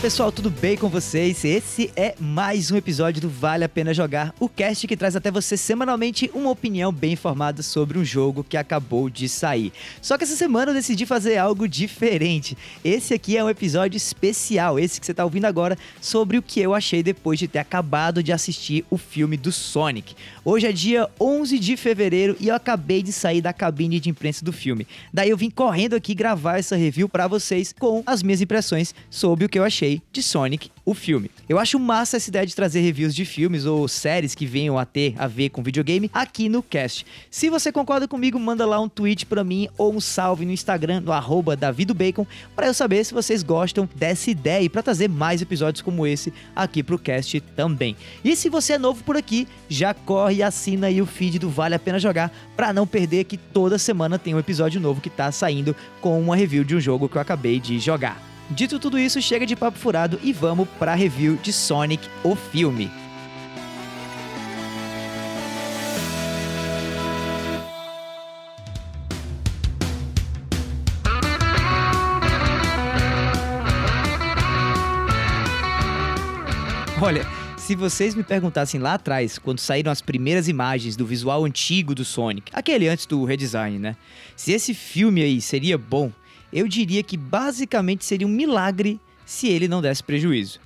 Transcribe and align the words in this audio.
pessoal, 0.00 0.32
tudo 0.32 0.48
bem 0.48 0.78
com 0.78 0.88
vocês? 0.88 1.44
Esse 1.44 1.92
é 1.94 2.14
mais 2.18 2.70
um 2.70 2.76
episódio 2.76 3.20
do 3.20 3.28
Vale 3.28 3.64
a 3.64 3.68
Pena 3.68 3.92
Jogar, 3.92 4.34
o 4.40 4.48
cast 4.48 4.86
que 4.86 4.96
traz 4.96 5.14
até 5.14 5.30
você 5.30 5.58
semanalmente 5.58 6.30
uma 6.32 6.48
opinião 6.48 6.90
bem 6.90 7.12
informada 7.12 7.62
sobre 7.62 7.98
um 7.98 8.04
jogo 8.04 8.42
que 8.42 8.56
acabou 8.56 9.10
de 9.10 9.28
sair. 9.28 9.70
Só 10.00 10.16
que 10.16 10.24
essa 10.24 10.36
semana 10.36 10.70
eu 10.70 10.74
decidi 10.74 11.04
fazer 11.04 11.36
algo 11.36 11.68
diferente. 11.68 12.56
Esse 12.82 13.12
aqui 13.12 13.36
é 13.36 13.44
um 13.44 13.50
episódio 13.50 13.98
especial, 13.98 14.78
esse 14.78 14.98
que 14.98 15.04
você 15.04 15.12
está 15.12 15.22
ouvindo 15.22 15.44
agora, 15.44 15.76
sobre 16.00 16.38
o 16.38 16.42
que 16.42 16.60
eu 16.60 16.74
achei 16.74 17.02
depois 17.02 17.38
de 17.38 17.46
ter 17.46 17.58
acabado 17.58 18.22
de 18.22 18.32
assistir 18.32 18.86
o 18.88 18.96
filme 18.96 19.36
do 19.36 19.52
Sonic. 19.52 20.14
Hoje 20.42 20.66
é 20.66 20.72
dia 20.72 21.10
11 21.20 21.58
de 21.58 21.76
fevereiro 21.76 22.38
e 22.40 22.48
eu 22.48 22.54
acabei 22.54 23.02
de 23.02 23.12
sair 23.12 23.42
da 23.42 23.52
cabine 23.52 24.00
de 24.00 24.08
imprensa 24.08 24.42
do 24.46 24.52
filme. 24.52 24.86
Daí 25.12 25.28
eu 25.28 25.36
vim 25.36 25.50
correndo 25.50 25.94
aqui 25.94 26.14
gravar 26.14 26.58
essa 26.58 26.74
review 26.74 27.06
para 27.06 27.28
vocês 27.28 27.74
com 27.78 28.02
as 28.06 28.22
minhas 28.22 28.40
impressões 28.40 28.94
sobre 29.10 29.44
o 29.44 29.48
que 29.48 29.58
eu 29.58 29.64
achei 29.64 29.89
de 30.12 30.22
Sonic, 30.22 30.70
o 30.84 30.94
filme. 30.94 31.30
Eu 31.48 31.58
acho 31.58 31.78
massa 31.78 32.16
essa 32.16 32.28
ideia 32.28 32.46
de 32.46 32.54
trazer 32.54 32.80
reviews 32.80 33.14
de 33.14 33.24
filmes 33.24 33.64
ou 33.64 33.86
séries 33.88 34.34
que 34.34 34.46
venham 34.46 34.78
a 34.78 34.84
ter 34.84 35.14
a 35.16 35.26
ver 35.26 35.50
com 35.50 35.62
videogame 35.62 36.10
aqui 36.12 36.48
no 36.48 36.62
cast. 36.62 37.06
Se 37.30 37.48
você 37.48 37.72
concorda 37.72 38.06
comigo, 38.06 38.38
manda 38.38 38.66
lá 38.66 38.80
um 38.80 38.88
tweet 38.88 39.26
para 39.26 39.44
mim 39.44 39.68
ou 39.78 39.94
um 39.94 40.00
salve 40.00 40.44
no 40.44 40.52
Instagram 40.52 41.00
no 41.00 41.12
arroba 41.12 41.56
davidobacon 41.56 42.26
para 42.54 42.66
eu 42.66 42.74
saber 42.74 43.04
se 43.04 43.14
vocês 43.14 43.42
gostam 43.42 43.88
dessa 43.94 44.30
ideia 44.30 44.64
e 44.64 44.68
para 44.68 44.82
trazer 44.82 45.08
mais 45.08 45.40
episódios 45.40 45.82
como 45.82 46.06
esse 46.06 46.32
aqui 46.54 46.82
pro 46.82 46.98
cast 46.98 47.40
também. 47.56 47.96
E 48.24 48.36
se 48.36 48.48
você 48.48 48.74
é 48.74 48.78
novo 48.78 49.02
por 49.04 49.16
aqui, 49.16 49.48
já 49.68 49.94
corre 49.94 50.36
e 50.36 50.42
assina 50.42 50.88
aí 50.88 51.00
o 51.00 51.06
feed 51.06 51.38
do 51.38 51.50
Vale 51.50 51.74
a 51.74 51.78
Pena 51.78 51.98
Jogar 51.98 52.32
para 52.56 52.72
não 52.72 52.86
perder 52.86 53.24
que 53.24 53.36
toda 53.36 53.78
semana 53.78 54.18
tem 54.18 54.34
um 54.34 54.38
episódio 54.38 54.80
novo 54.80 55.00
que 55.00 55.10
tá 55.10 55.30
saindo 55.32 55.74
com 56.00 56.20
uma 56.20 56.36
review 56.36 56.64
de 56.64 56.74
um 56.76 56.80
jogo 56.80 57.08
que 57.08 57.16
eu 57.16 57.22
acabei 57.22 57.58
de 57.58 57.78
jogar. 57.78 58.29
Dito 58.50 58.80
tudo 58.80 58.98
isso, 58.98 59.22
chega 59.22 59.46
de 59.46 59.54
papo 59.54 59.78
furado 59.78 60.18
e 60.24 60.32
vamos 60.32 60.68
para 60.76 60.90
a 60.90 60.94
review 60.96 61.36
de 61.36 61.52
Sonic, 61.52 62.08
o 62.24 62.34
filme. 62.34 62.90
Olha, 77.00 77.24
se 77.56 77.76
vocês 77.76 78.14
me 78.14 78.22
perguntassem 78.22 78.80
lá 78.80 78.94
atrás, 78.94 79.38
quando 79.38 79.60
saíram 79.60 79.92
as 79.92 80.02
primeiras 80.02 80.48
imagens 80.48 80.96
do 80.96 81.06
visual 81.06 81.44
antigo 81.44 81.94
do 81.94 82.04
Sonic, 82.04 82.50
aquele 82.52 82.88
antes 82.88 83.06
do 83.06 83.24
redesign, 83.24 83.78
né? 83.78 83.96
Se 84.36 84.52
esse 84.52 84.74
filme 84.74 85.22
aí 85.22 85.40
seria 85.40 85.78
bom, 85.78 86.12
eu 86.52 86.66
diria 86.66 87.02
que 87.02 87.16
basicamente 87.16 88.04
seria 88.04 88.26
um 88.26 88.30
milagre 88.30 89.00
se 89.24 89.48
ele 89.48 89.68
não 89.68 89.80
desse 89.80 90.02
prejuízo. 90.02 90.60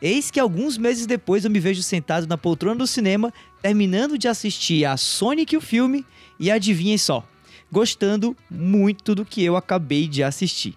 Eis 0.00 0.30
que 0.30 0.38
alguns 0.38 0.76
meses 0.76 1.06
depois 1.06 1.44
eu 1.44 1.50
me 1.50 1.58
vejo 1.58 1.82
sentado 1.82 2.26
na 2.26 2.36
poltrona 2.36 2.76
do 2.76 2.86
cinema, 2.86 3.32
terminando 3.62 4.18
de 4.18 4.28
assistir 4.28 4.84
a 4.84 4.96
Sonic 4.96 5.56
o 5.56 5.60
filme, 5.60 6.04
e 6.38 6.50
adivinhem 6.50 6.98
só, 6.98 7.26
gostando 7.72 8.36
muito 8.50 9.14
do 9.14 9.24
que 9.24 9.42
eu 9.42 9.56
acabei 9.56 10.06
de 10.06 10.22
assistir. 10.22 10.76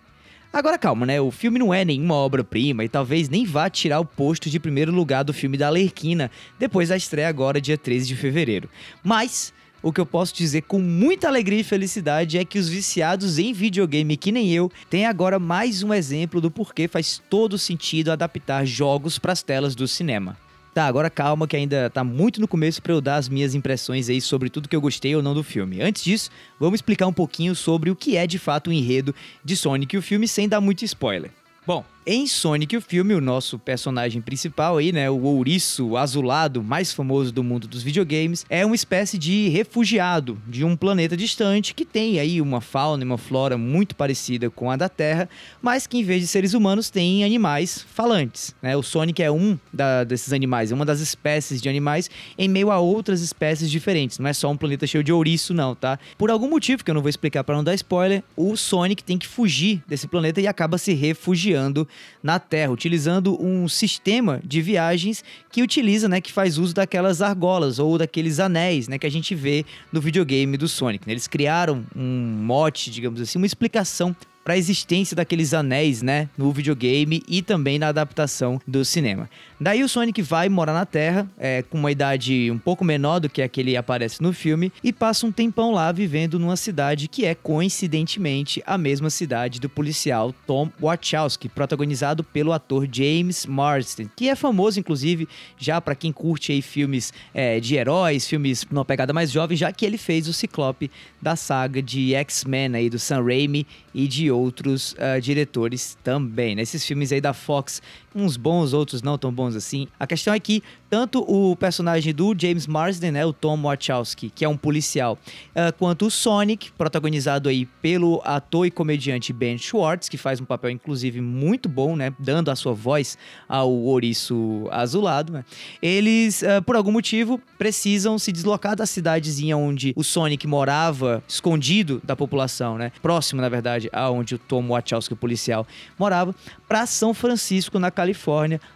Agora 0.54 0.78
calma, 0.78 1.06
né? 1.06 1.20
O 1.20 1.30
filme 1.30 1.60
não 1.60 1.74
é 1.74 1.84
nenhuma 1.84 2.16
obra-prima 2.16 2.84
e 2.84 2.90
talvez 2.90 3.28
nem 3.28 3.46
vá 3.46 3.70
tirar 3.70 4.00
o 4.00 4.06
posto 4.06 4.50
de 4.50 4.60
primeiro 4.60 4.92
lugar 4.92 5.24
do 5.24 5.34
filme 5.34 5.58
da 5.58 5.70
Lerquina 5.70 6.32
depois 6.58 6.90
da 6.90 6.96
estreia 6.96 7.28
agora 7.28 7.60
dia 7.60 7.78
13 7.78 8.08
de 8.08 8.16
fevereiro. 8.16 8.70
Mas 9.04 9.54
o 9.88 9.94
que 9.94 10.02
eu 10.02 10.06
posso 10.06 10.36
dizer 10.36 10.64
com 10.64 10.80
muita 10.80 11.30
alegria 11.30 11.62
e 11.62 11.64
felicidade 11.64 12.38
é 12.38 12.44
que 12.44 12.60
os 12.60 12.68
viciados 12.68 13.40
em 13.40 13.54
videogame, 13.54 14.18
que 14.18 14.34
nem 14.34 14.52
eu, 14.52 14.70
têm 14.90 15.06
agora 15.06 15.40
mais 15.40 15.82
um 15.82 15.94
exemplo 15.94 16.42
do 16.42 16.52
porquê 16.52 16.90
faz 16.90 17.24
todo 17.30 17.58
sentido 17.58 18.12
adaptar 18.12 18.66
jogos 18.66 19.18
para 19.18 19.32
as 19.32 19.42
telas 19.42 19.76
do 19.76 19.88
cinema. 19.88 20.38
Tá, 20.74 20.88
agora 20.88 21.10
calma 21.10 21.48
que 21.48 21.56
ainda 21.56 21.90
tá 21.90 22.04
muito 22.04 22.42
no 22.42 22.50
começo 22.50 22.82
para 22.82 22.92
eu 22.92 23.00
dar 23.00 23.16
as 23.16 23.30
minhas 23.30 23.56
impressões 23.56 24.10
aí 24.10 24.20
sobre 24.20 24.50
tudo 24.50 24.68
que 24.68 24.76
eu 24.76 24.82
gostei 24.82 25.16
ou 25.16 25.24
não 25.24 25.34
do 25.34 25.42
filme. 25.42 25.82
Antes 25.82 26.04
disso, 26.04 26.32
vamos 26.60 26.80
explicar 26.80 27.08
um 27.08 27.14
pouquinho 27.14 27.56
sobre 27.56 27.90
o 27.90 27.96
que 27.96 28.18
é 28.18 28.28
de 28.28 28.38
fato 28.38 28.70
o 28.70 28.74
enredo 28.74 29.16
de 29.42 29.56
Sonic 29.56 29.96
e 29.96 30.00
o 30.00 30.02
filme 30.02 30.28
sem 30.28 30.50
dar 30.50 30.60
muito 30.60 30.84
spoiler. 30.84 31.32
Bom, 31.66 31.86
em 32.10 32.26
Sonic, 32.26 32.78
o 32.78 32.80
filme, 32.82 33.14
o 33.14 33.20
nosso 33.20 33.60
personagem 33.60 34.22
principal 34.22 34.78
aí, 34.78 34.94
né, 34.94 35.10
o 35.10 35.22
ouriço 35.24 35.98
azulado 35.98 36.64
mais 36.64 36.94
famoso 36.94 37.34
do 37.34 37.44
mundo 37.44 37.68
dos 37.68 37.84
videogames, 37.84 38.46
é 38.50 38.66
uma 38.66 38.76
espécie 38.76 39.18
de 39.18 39.50
refugiado 39.50 40.42
de 40.48 40.64
um 40.64 40.78
planeta 40.78 41.18
distante 41.18 41.74
que 41.74 41.84
tem 41.84 42.18
aí 42.18 42.40
uma 42.40 42.62
fauna 42.62 43.04
e 43.04 43.06
uma 43.06 43.18
flora 43.18 43.58
muito 43.58 43.94
parecida 43.94 44.50
com 44.50 44.72
a 44.72 44.78
da 44.78 44.88
Terra, 44.88 45.28
mas 45.62 45.86
que 45.86 45.98
em 45.98 46.04
vez 46.04 46.22
de 46.22 46.28
seres 46.28 46.54
humanos 46.54 46.90
tem 46.90 47.26
animais 47.26 47.86
falantes. 47.94 48.56
Né? 48.62 48.78
O 48.78 48.82
Sonic 48.82 49.22
é 49.22 49.30
um 49.30 49.60
da, 49.74 50.06
desses 50.06 50.32
animais, 50.32 50.72
é 50.72 50.76
uma 50.76 50.86
das 50.86 51.02
espécies 51.02 51.62
de 51.62 51.68
animais 51.68 52.10
em 52.38 52.48
meio 52.48 52.72
a 52.72 52.80
outras 52.80 53.20
espécies 53.20 53.70
diferentes. 53.70 54.18
Não 54.18 54.30
é 54.30 54.34
só 54.34 54.50
um 54.50 54.56
planeta 54.56 54.88
cheio 54.88 55.04
de 55.04 55.12
ouriço, 55.12 55.54
não, 55.54 55.76
tá? 55.76 56.00
Por 56.18 56.32
algum 56.32 56.50
motivo 56.50 56.86
que 56.86 56.90
eu 56.90 56.96
não 56.96 57.02
vou 57.02 57.10
explicar 57.10 57.44
para 57.44 57.58
não 57.58 57.66
dar 57.66 57.76
spoiler, 57.76 58.24
o 58.34 58.56
Sonic 58.56 59.04
tem 59.04 59.18
que 59.18 59.28
fugir 59.28 59.84
desse 59.86 60.08
planeta 60.08 60.40
e 60.40 60.48
acaba 60.48 60.78
se 60.78 60.94
refugiando 60.94 61.86
na 62.22 62.40
Terra, 62.40 62.72
utilizando 62.72 63.42
um 63.44 63.68
sistema 63.68 64.42
de 64.44 64.62
viagens 64.62 65.24
que 65.52 65.62
utiliza, 65.62 66.08
né, 66.08 66.22
que 66.22 66.32
faz 66.32 66.58
uso 66.58 66.74
daquelas 66.74 67.22
argolas 67.22 67.80
ou 67.80 67.98
daqueles 67.98 68.40
anéis, 68.40 68.88
né, 68.88 68.98
que 68.98 69.08
a 69.08 69.12
gente 69.12 69.34
vê 69.36 69.66
no 69.92 70.02
videogame 70.02 70.58
do 70.58 70.68
Sonic. 70.68 71.08
Né? 71.08 71.14
Eles 71.14 71.28
criaram 71.28 71.86
um 71.96 72.42
mote, 72.44 72.92
digamos 72.92 73.22
assim, 73.22 73.38
uma 73.38 73.46
explicação 73.46 74.16
para 74.48 74.54
a 74.54 74.58
existência 74.58 75.14
daqueles 75.14 75.54
anéis, 75.54 76.02
né, 76.02 76.30
no 76.38 76.54
videogame 76.54 77.22
e 77.28 77.42
também 77.42 77.78
na 77.78 77.90
adaptação 77.90 78.62
do 78.66 78.86
cinema. 78.86 79.30
Daí 79.60 79.84
o 79.84 79.90
Sonic 79.90 80.22
vai 80.22 80.48
morar 80.48 80.72
na 80.72 80.86
Terra, 80.86 81.30
é, 81.38 81.64
com 81.64 81.78
uma 81.78 81.92
idade 81.92 82.50
um 82.50 82.58
pouco 82.58 82.86
menor 82.86 83.20
do 83.20 83.28
que 83.28 83.42
a 83.42 83.50
que 83.50 83.60
ele 83.60 83.76
aparece 83.76 84.22
no 84.22 84.32
filme, 84.32 84.72
e 84.82 84.94
passa 84.94 85.26
um 85.26 85.34
tempão 85.34 85.74
lá 85.74 85.92
vivendo 85.92 86.40
numa 86.40 86.56
cidade 86.56 87.10
que 87.10 87.26
é 87.26 87.36
coincidentemente 87.36 88.64
a 88.66 88.78
mesma 88.78 89.10
cidade 89.10 89.60
do 89.60 89.68
policial 89.68 90.34
Tom 90.46 90.72
Wachowski, 90.80 91.50
protagonizado 91.50 92.24
pelo 92.24 92.54
ator 92.54 92.88
James 92.90 93.46
Marsden, 93.46 94.10
que 94.16 94.30
é 94.30 94.36
famoso 94.36 94.80
inclusive 94.80 95.28
já 95.58 95.82
para 95.82 95.94
quem 95.94 96.14
curte 96.14 96.54
aí 96.54 96.62
filmes 96.62 97.12
é, 97.34 97.60
de 97.60 97.76
heróis, 97.76 98.26
filmes 98.26 98.66
numa 98.72 98.86
pegada 98.86 99.12
mais 99.12 99.30
jovem, 99.30 99.58
já 99.58 99.74
que 99.74 99.86
ele 99.86 99.98
fez 99.98 100.26
o 100.26 100.32
Ciclope 100.32 100.90
da 101.22 101.36
saga 101.36 101.82
de 101.82 102.14
X-Men 102.14 102.76
aí 102.76 102.90
do 102.90 102.98
Sam 102.98 103.26
Raimi 103.26 103.68
e 103.98 104.08
de 104.08 104.30
outros 104.30 104.94
uh, 104.94 105.20
diretores 105.20 105.98
também. 106.04 106.56
Nesses 106.56 106.84
né? 106.84 106.88
filmes 106.88 107.12
aí 107.12 107.20
da 107.20 107.34
Fox, 107.34 107.82
uns 108.18 108.36
bons, 108.36 108.74
outros 108.74 109.02
não 109.02 109.18
tão 109.18 109.32
bons 109.32 109.56
assim. 109.56 109.88
A 110.00 110.08
questão 110.08 110.34
é 110.34 110.40
que 110.40 110.64
tanto 110.90 111.20
o 111.28 111.56
personagem 111.56 112.14
do 112.14 112.34
James 112.38 112.66
Marsden, 112.66 113.12
né, 113.12 113.26
o 113.26 113.34
Tom 113.34 113.62
Wachowski, 113.62 114.32
que 114.34 114.46
é 114.46 114.50
um 114.50 114.58
policial, 114.58 115.18
uh, 115.52 115.74
quanto 115.78 116.06
o 116.06 116.12
Sonic, 116.12 116.72
protagonizado 116.72 117.50
aí 117.50 117.66
pelo 117.66 118.22
ator 118.24 118.66
e 118.66 118.72
comediante 118.72 119.34
Ben 119.34 119.58
Schwartz, 119.58 120.08
que 120.08 120.18
faz 120.18 120.40
um 120.40 120.46
papel 120.46 120.72
inclusive 120.72 121.20
muito 121.22 121.68
bom, 121.68 121.96
né, 121.96 122.14
dando 122.18 122.50
a 122.50 122.56
sua 122.56 122.74
voz 122.74 123.18
ao 123.48 123.72
ouriço 123.72 124.68
azulado, 124.72 125.34
né, 125.34 125.46
eles, 125.82 126.42
uh, 126.42 126.62
por 126.66 126.76
algum 126.76 126.92
motivo, 126.92 127.40
precisam 127.58 128.18
se 128.18 128.32
deslocar 128.32 128.76
da 128.76 128.86
cidadezinha 128.86 129.58
onde 129.58 129.94
o 129.96 130.04
Sonic 130.04 130.48
morava, 130.48 131.22
escondido 131.28 132.02
da 132.04 132.16
população, 132.16 132.78
né, 132.78 132.92
próximo, 133.02 133.42
na 133.42 133.50
verdade, 133.50 133.90
aonde 133.92 134.36
o 134.36 134.40
Tom 134.40 134.66
Wachowski, 134.70 135.14
o 135.14 135.18
policial, 135.18 135.68
morava, 136.00 136.34
para 136.68 136.86
São 136.86 137.14
Francisco, 137.14 137.78
na 137.78 137.92
Califórnia, 137.92 138.07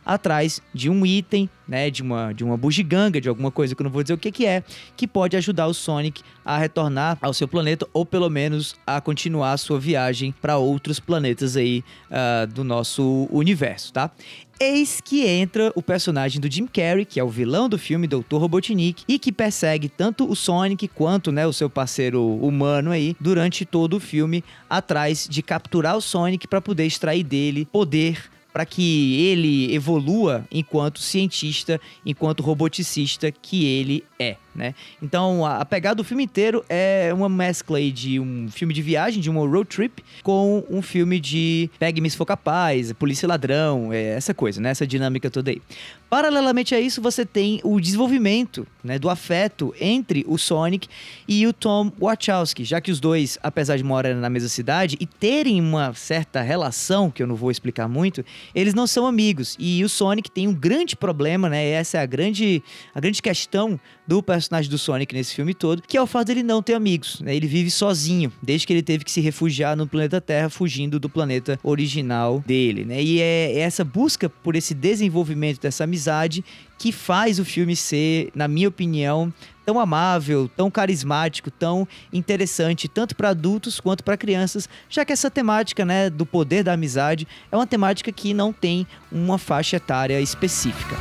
atrás 0.05 0.61
de 0.73 0.89
um 0.89 1.05
item 1.05 1.49
né, 1.71 1.89
de 1.89 2.01
uma, 2.01 2.33
de 2.33 2.43
uma 2.43 2.57
bugiganga, 2.57 3.21
de 3.21 3.29
alguma 3.29 3.49
coisa 3.49 3.73
que 3.73 3.81
eu 3.81 3.85
não 3.85 3.91
vou 3.91 4.03
dizer 4.03 4.13
o 4.13 4.17
que, 4.17 4.29
que 4.29 4.45
é, 4.45 4.61
que 4.97 5.07
pode 5.07 5.37
ajudar 5.37 5.67
o 5.67 5.73
Sonic 5.73 6.21
a 6.43 6.57
retornar 6.57 7.17
ao 7.21 7.33
seu 7.33 7.47
planeta 7.47 7.87
ou 7.93 8.05
pelo 8.05 8.29
menos 8.29 8.75
a 8.85 8.99
continuar 8.99 9.53
a 9.53 9.57
sua 9.57 9.79
viagem 9.79 10.35
para 10.41 10.57
outros 10.57 10.99
planetas 10.99 11.55
aí 11.55 11.81
uh, 12.09 12.45
do 12.47 12.65
nosso 12.65 13.25
universo, 13.31 13.93
tá? 13.93 14.11
Eis 14.59 14.99
que 15.01 15.25
entra 15.25 15.71
o 15.73 15.81
personagem 15.81 16.41
do 16.41 16.51
Jim 16.51 16.67
Carrey, 16.67 17.05
que 17.05 17.19
é 17.19 17.23
o 17.23 17.29
vilão 17.29 17.69
do 17.69 17.79
filme 17.79 18.05
Dr. 18.05 18.35
Robotnik, 18.35 19.03
e 19.07 19.17
que 19.17 19.31
persegue 19.31 19.87
tanto 19.89 20.29
o 20.29 20.35
Sonic 20.35 20.87
quanto 20.89 21.31
né, 21.31 21.47
o 21.47 21.53
seu 21.53 21.69
parceiro 21.69 22.21
humano 22.35 22.91
aí 22.91 23.15
durante 23.19 23.65
todo 23.65 23.95
o 23.95 23.99
filme, 23.99 24.43
atrás 24.69 25.25
de 25.27 25.41
capturar 25.41 25.95
o 25.95 26.01
Sonic 26.01 26.47
para 26.47 26.61
poder 26.61 26.85
extrair 26.85 27.23
dele 27.23 27.65
poder 27.71 28.29
para 28.51 28.65
que 28.65 29.15
ele 29.21 29.73
evolua 29.73 30.45
enquanto 30.51 30.99
cientista, 30.99 31.79
enquanto 32.05 32.43
roboticista 32.43 33.31
que 33.31 33.65
ele 33.65 34.03
é. 34.19 34.35
Né? 34.53 34.75
Então, 35.01 35.45
a, 35.45 35.63
pegada 35.65 35.95
do 35.95 36.03
filme 36.03 36.23
inteiro 36.23 36.63
é 36.69 37.11
uma 37.13 37.29
mescla 37.29 37.81
de 37.81 38.19
um 38.19 38.49
filme 38.49 38.73
de 38.73 38.81
viagem, 38.81 39.21
de 39.21 39.29
uma 39.29 39.41
road 39.41 39.65
trip, 39.65 40.03
com 40.23 40.63
um 40.69 40.81
filme 40.81 41.19
de 41.19 41.69
pegue-me 41.79 42.09
se 42.09 42.17
for 42.17 42.25
capaz, 42.25 42.91
polícia 42.93 43.25
e 43.25 43.27
ladrão, 43.27 43.93
é 43.93 44.15
essa 44.15 44.33
coisa, 44.33 44.59
né? 44.61 44.69
Essa 44.69 44.85
dinâmica 44.85 45.29
toda 45.29 45.51
aí. 45.51 45.61
Paralelamente 46.09 46.75
a 46.75 46.79
isso, 46.79 47.01
você 47.01 47.25
tem 47.25 47.61
o 47.63 47.79
desenvolvimento 47.79 48.67
né, 48.83 48.99
do 48.99 49.09
afeto 49.09 49.73
entre 49.79 50.25
o 50.27 50.37
Sonic 50.37 50.89
e 51.25 51.47
o 51.47 51.53
Tom 51.53 51.89
Wachowski, 51.97 52.65
já 52.65 52.81
que 52.81 52.91
os 52.91 52.99
dois, 52.99 53.39
apesar 53.41 53.77
de 53.77 53.83
morarem 53.83 54.17
na 54.17 54.29
mesma 54.29 54.49
cidade 54.49 54.97
e 54.99 55.05
terem 55.05 55.61
uma 55.61 55.93
certa 55.93 56.41
relação, 56.41 57.09
que 57.09 57.23
eu 57.23 57.27
não 57.27 57.35
vou 57.35 57.49
explicar 57.49 57.87
muito, 57.87 58.25
eles 58.53 58.73
não 58.73 58.85
são 58.85 59.07
amigos. 59.07 59.55
E 59.57 59.85
o 59.85 59.87
Sonic 59.87 60.29
tem 60.29 60.49
um 60.49 60.53
grande 60.53 60.97
problema, 60.97 61.47
né? 61.47 61.65
Essa 61.65 61.99
é 61.99 62.01
a 62.01 62.05
grande, 62.05 62.61
a 62.93 62.99
grande 62.99 63.21
questão 63.21 63.79
do 64.05 64.21
personagem 64.21 64.40
do 64.49 64.77
Sonic 64.77 65.13
nesse 65.13 65.35
filme 65.35 65.53
todo, 65.53 65.81
que 65.87 65.97
é 65.97 66.01
o 66.01 66.07
fato 66.07 66.27
dele 66.27 66.43
não 66.43 66.61
ter 66.61 66.73
amigos. 66.73 67.19
Né? 67.21 67.35
Ele 67.35 67.47
vive 67.47 67.69
sozinho, 67.71 68.31
desde 68.41 68.67
que 68.67 68.73
ele 68.73 68.81
teve 68.81 69.03
que 69.03 69.11
se 69.11 69.21
refugiar 69.21 69.75
no 69.75 69.87
planeta 69.87 70.21
Terra, 70.21 70.49
fugindo 70.49 70.99
do 70.99 71.09
planeta 71.09 71.59
original 71.63 72.43
dele. 72.45 72.85
Né? 72.85 73.01
E 73.01 73.19
é 73.21 73.59
essa 73.59 73.83
busca 73.83 74.29
por 74.29 74.55
esse 74.55 74.73
desenvolvimento 74.73 75.59
dessa 75.59 75.83
amizade 75.83 76.43
que 76.77 76.91
faz 76.91 77.37
o 77.37 77.45
filme 77.45 77.75
ser, 77.75 78.31
na 78.33 78.47
minha 78.47 78.67
opinião, 78.67 79.31
tão 79.63 79.79
amável, 79.79 80.49
tão 80.57 80.69
carismático, 80.71 81.51
tão 81.51 81.87
interessante, 82.11 82.87
tanto 82.87 83.15
para 83.15 83.29
adultos 83.29 83.79
quanto 83.79 84.03
para 84.03 84.17
crianças, 84.17 84.67
já 84.89 85.05
que 85.05 85.13
essa 85.13 85.29
temática, 85.29 85.85
né, 85.85 86.09
do 86.09 86.25
poder 86.25 86.63
da 86.63 86.73
amizade 86.73 87.27
é 87.51 87.55
uma 87.55 87.67
temática 87.67 88.11
que 88.11 88.33
não 88.33 88.51
tem 88.51 88.87
uma 89.11 89.37
faixa 89.37 89.77
etária 89.77 90.19
específica. 90.19 90.95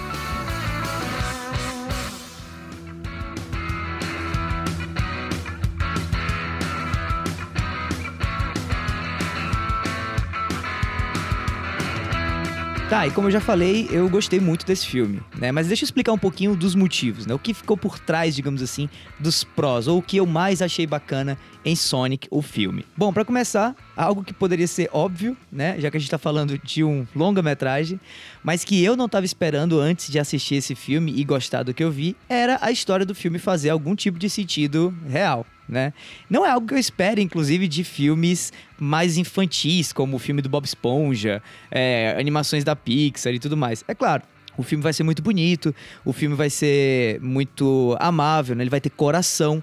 Tá, 12.90 13.06
e 13.06 13.12
como 13.12 13.28
eu 13.28 13.30
já 13.30 13.40
falei, 13.40 13.86
eu 13.92 14.08
gostei 14.10 14.40
muito 14.40 14.66
desse 14.66 14.84
filme, 14.84 15.22
né? 15.38 15.52
Mas 15.52 15.68
deixa 15.68 15.84
eu 15.84 15.86
explicar 15.86 16.12
um 16.12 16.18
pouquinho 16.18 16.56
dos 16.56 16.74
motivos, 16.74 17.24
né? 17.24 17.32
O 17.32 17.38
que 17.38 17.54
ficou 17.54 17.76
por 17.76 18.00
trás, 18.00 18.34
digamos 18.34 18.60
assim, 18.60 18.88
dos 19.16 19.44
prós, 19.44 19.86
ou 19.86 19.98
o 19.98 20.02
que 20.02 20.16
eu 20.16 20.26
mais 20.26 20.60
achei 20.60 20.88
bacana 20.88 21.38
em 21.64 21.76
Sonic, 21.76 22.26
o 22.32 22.42
filme. 22.42 22.84
Bom, 22.96 23.12
para 23.12 23.24
começar, 23.24 23.76
algo 23.96 24.24
que 24.24 24.34
poderia 24.34 24.66
ser 24.66 24.90
óbvio, 24.92 25.36
né? 25.52 25.76
Já 25.78 25.88
que 25.88 25.98
a 25.98 26.00
gente 26.00 26.10
tá 26.10 26.18
falando 26.18 26.58
de 26.58 26.82
um 26.82 27.06
longa-metragem, 27.14 28.00
mas 28.42 28.64
que 28.64 28.82
eu 28.82 28.96
não 28.96 29.08
tava 29.08 29.24
esperando 29.24 29.78
antes 29.78 30.10
de 30.10 30.18
assistir 30.18 30.56
esse 30.56 30.74
filme 30.74 31.14
e 31.16 31.22
gostar 31.22 31.62
do 31.62 31.72
que 31.72 31.84
eu 31.84 31.92
vi, 31.92 32.16
era 32.28 32.58
a 32.60 32.72
história 32.72 33.06
do 33.06 33.14
filme 33.14 33.38
fazer 33.38 33.70
algum 33.70 33.94
tipo 33.94 34.18
de 34.18 34.28
sentido 34.28 34.92
real 35.08 35.46
né? 35.70 35.92
Não 36.28 36.44
é 36.44 36.50
algo 36.50 36.66
que 36.66 36.74
eu 36.74 36.78
espere, 36.78 37.22
inclusive, 37.22 37.68
de 37.68 37.84
filmes 37.84 38.52
mais 38.78 39.16
infantis, 39.16 39.92
como 39.92 40.16
o 40.16 40.18
filme 40.18 40.42
do 40.42 40.48
Bob 40.48 40.64
Esponja, 40.64 41.42
é, 41.70 42.16
animações 42.18 42.64
da 42.64 42.74
Pixar 42.74 43.32
e 43.32 43.38
tudo 43.38 43.56
mais. 43.56 43.84
É 43.86 43.94
claro, 43.94 44.22
o 44.56 44.62
filme 44.62 44.82
vai 44.82 44.92
ser 44.92 45.02
muito 45.02 45.22
bonito, 45.22 45.74
o 46.04 46.12
filme 46.12 46.34
vai 46.34 46.50
ser 46.50 47.20
muito 47.20 47.96
amável, 47.98 48.54
né? 48.54 48.62
ele 48.62 48.70
vai 48.70 48.80
ter 48.80 48.90
coração. 48.90 49.62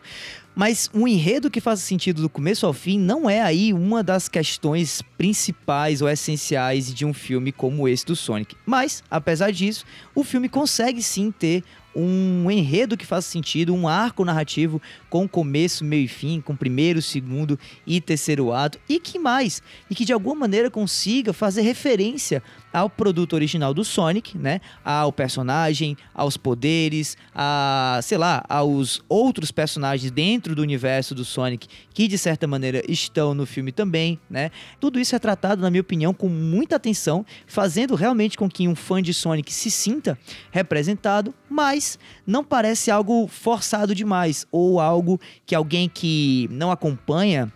Mas 0.56 0.90
um 0.92 1.08
enredo 1.08 1.52
que 1.52 1.62
faça 1.62 1.84
sentido 1.84 2.20
do 2.20 2.28
começo 2.28 2.66
ao 2.66 2.74
fim 2.74 2.98
não 2.98 3.30
é 3.30 3.44
aí 3.44 3.72
uma 3.72 4.02
das 4.02 4.28
questões 4.28 5.04
principais 5.16 6.02
ou 6.02 6.10
essenciais 6.10 6.92
de 6.92 7.06
um 7.06 7.14
filme 7.14 7.52
como 7.52 7.88
esse 7.88 8.04
do 8.04 8.16
Sonic. 8.16 8.56
Mas, 8.66 9.04
apesar 9.12 9.52
disso, 9.52 9.86
o 10.16 10.24
filme 10.24 10.50
consegue 10.50 11.04
sim 11.04 11.30
ter 11.30 11.64
um 11.98 12.50
enredo 12.52 12.96
que 12.96 13.06
faça 13.06 13.30
sentido, 13.30 13.74
um 13.74 13.88
arco 13.88 14.24
narrativo 14.24 14.82
com 15.10 15.28
começo, 15.28 15.84
meio 15.84 16.06
e 16.06 16.08
fim, 16.08 16.40
com 16.40 16.56
primeiro, 16.56 17.02
segundo 17.02 17.60
e 17.86 18.00
terceiro 18.00 18.52
ato, 18.54 18.80
e 18.88 19.00
que 19.00 19.18
mais? 19.18 19.62
E 19.90 19.96
que 19.96 20.06
de 20.06 20.14
alguma 20.14 20.36
maneira 20.36 20.70
consiga 20.70 21.34
fazer 21.34 21.62
referência 21.62 22.44
ao 22.72 22.90
produto 22.90 23.34
original 23.34 23.74
do 23.74 23.84
Sonic, 23.84 24.38
né? 24.38 24.62
Ao 24.84 25.12
personagem, 25.12 25.98
aos 26.14 26.38
poderes, 26.38 27.18
a, 27.34 28.00
sei 28.04 28.18
lá, 28.18 28.44
aos 28.48 29.02
outros 29.10 29.52
personagens 29.52 30.12
dentro 30.12 30.54
do 30.54 30.62
universo 30.62 31.16
do 31.16 31.26
Sonic 31.26 31.68
que 31.94 32.08
de 32.08 32.18
certa 32.18 32.46
maneira 32.46 32.84
estão 32.88 33.34
no 33.34 33.46
filme 33.46 33.72
também, 33.72 34.20
né? 34.30 34.52
Tudo 34.80 35.00
isso 35.00 35.16
é 35.16 35.20
tratado, 35.20 35.62
na 35.62 35.72
minha 35.72 35.82
opinião, 35.82 36.14
com 36.14 36.30
muita 36.30 36.76
atenção, 36.76 37.26
fazendo 37.48 37.96
realmente 37.96 38.38
com 38.38 38.50
que 38.50 38.68
um 38.68 38.76
fã 38.76 39.02
de 39.02 39.14
Sonic 39.14 39.52
se 39.52 39.72
sinta 39.72 40.18
representado, 40.52 41.34
mas 41.50 41.87
não 42.26 42.44
parece 42.44 42.90
algo 42.90 43.28
forçado 43.28 43.94
demais 43.94 44.48
ou 44.52 44.80
algo 44.80 45.20
que 45.46 45.54
alguém 45.54 45.88
que 45.88 46.50
não 46.52 46.72
acompanha 46.72 47.52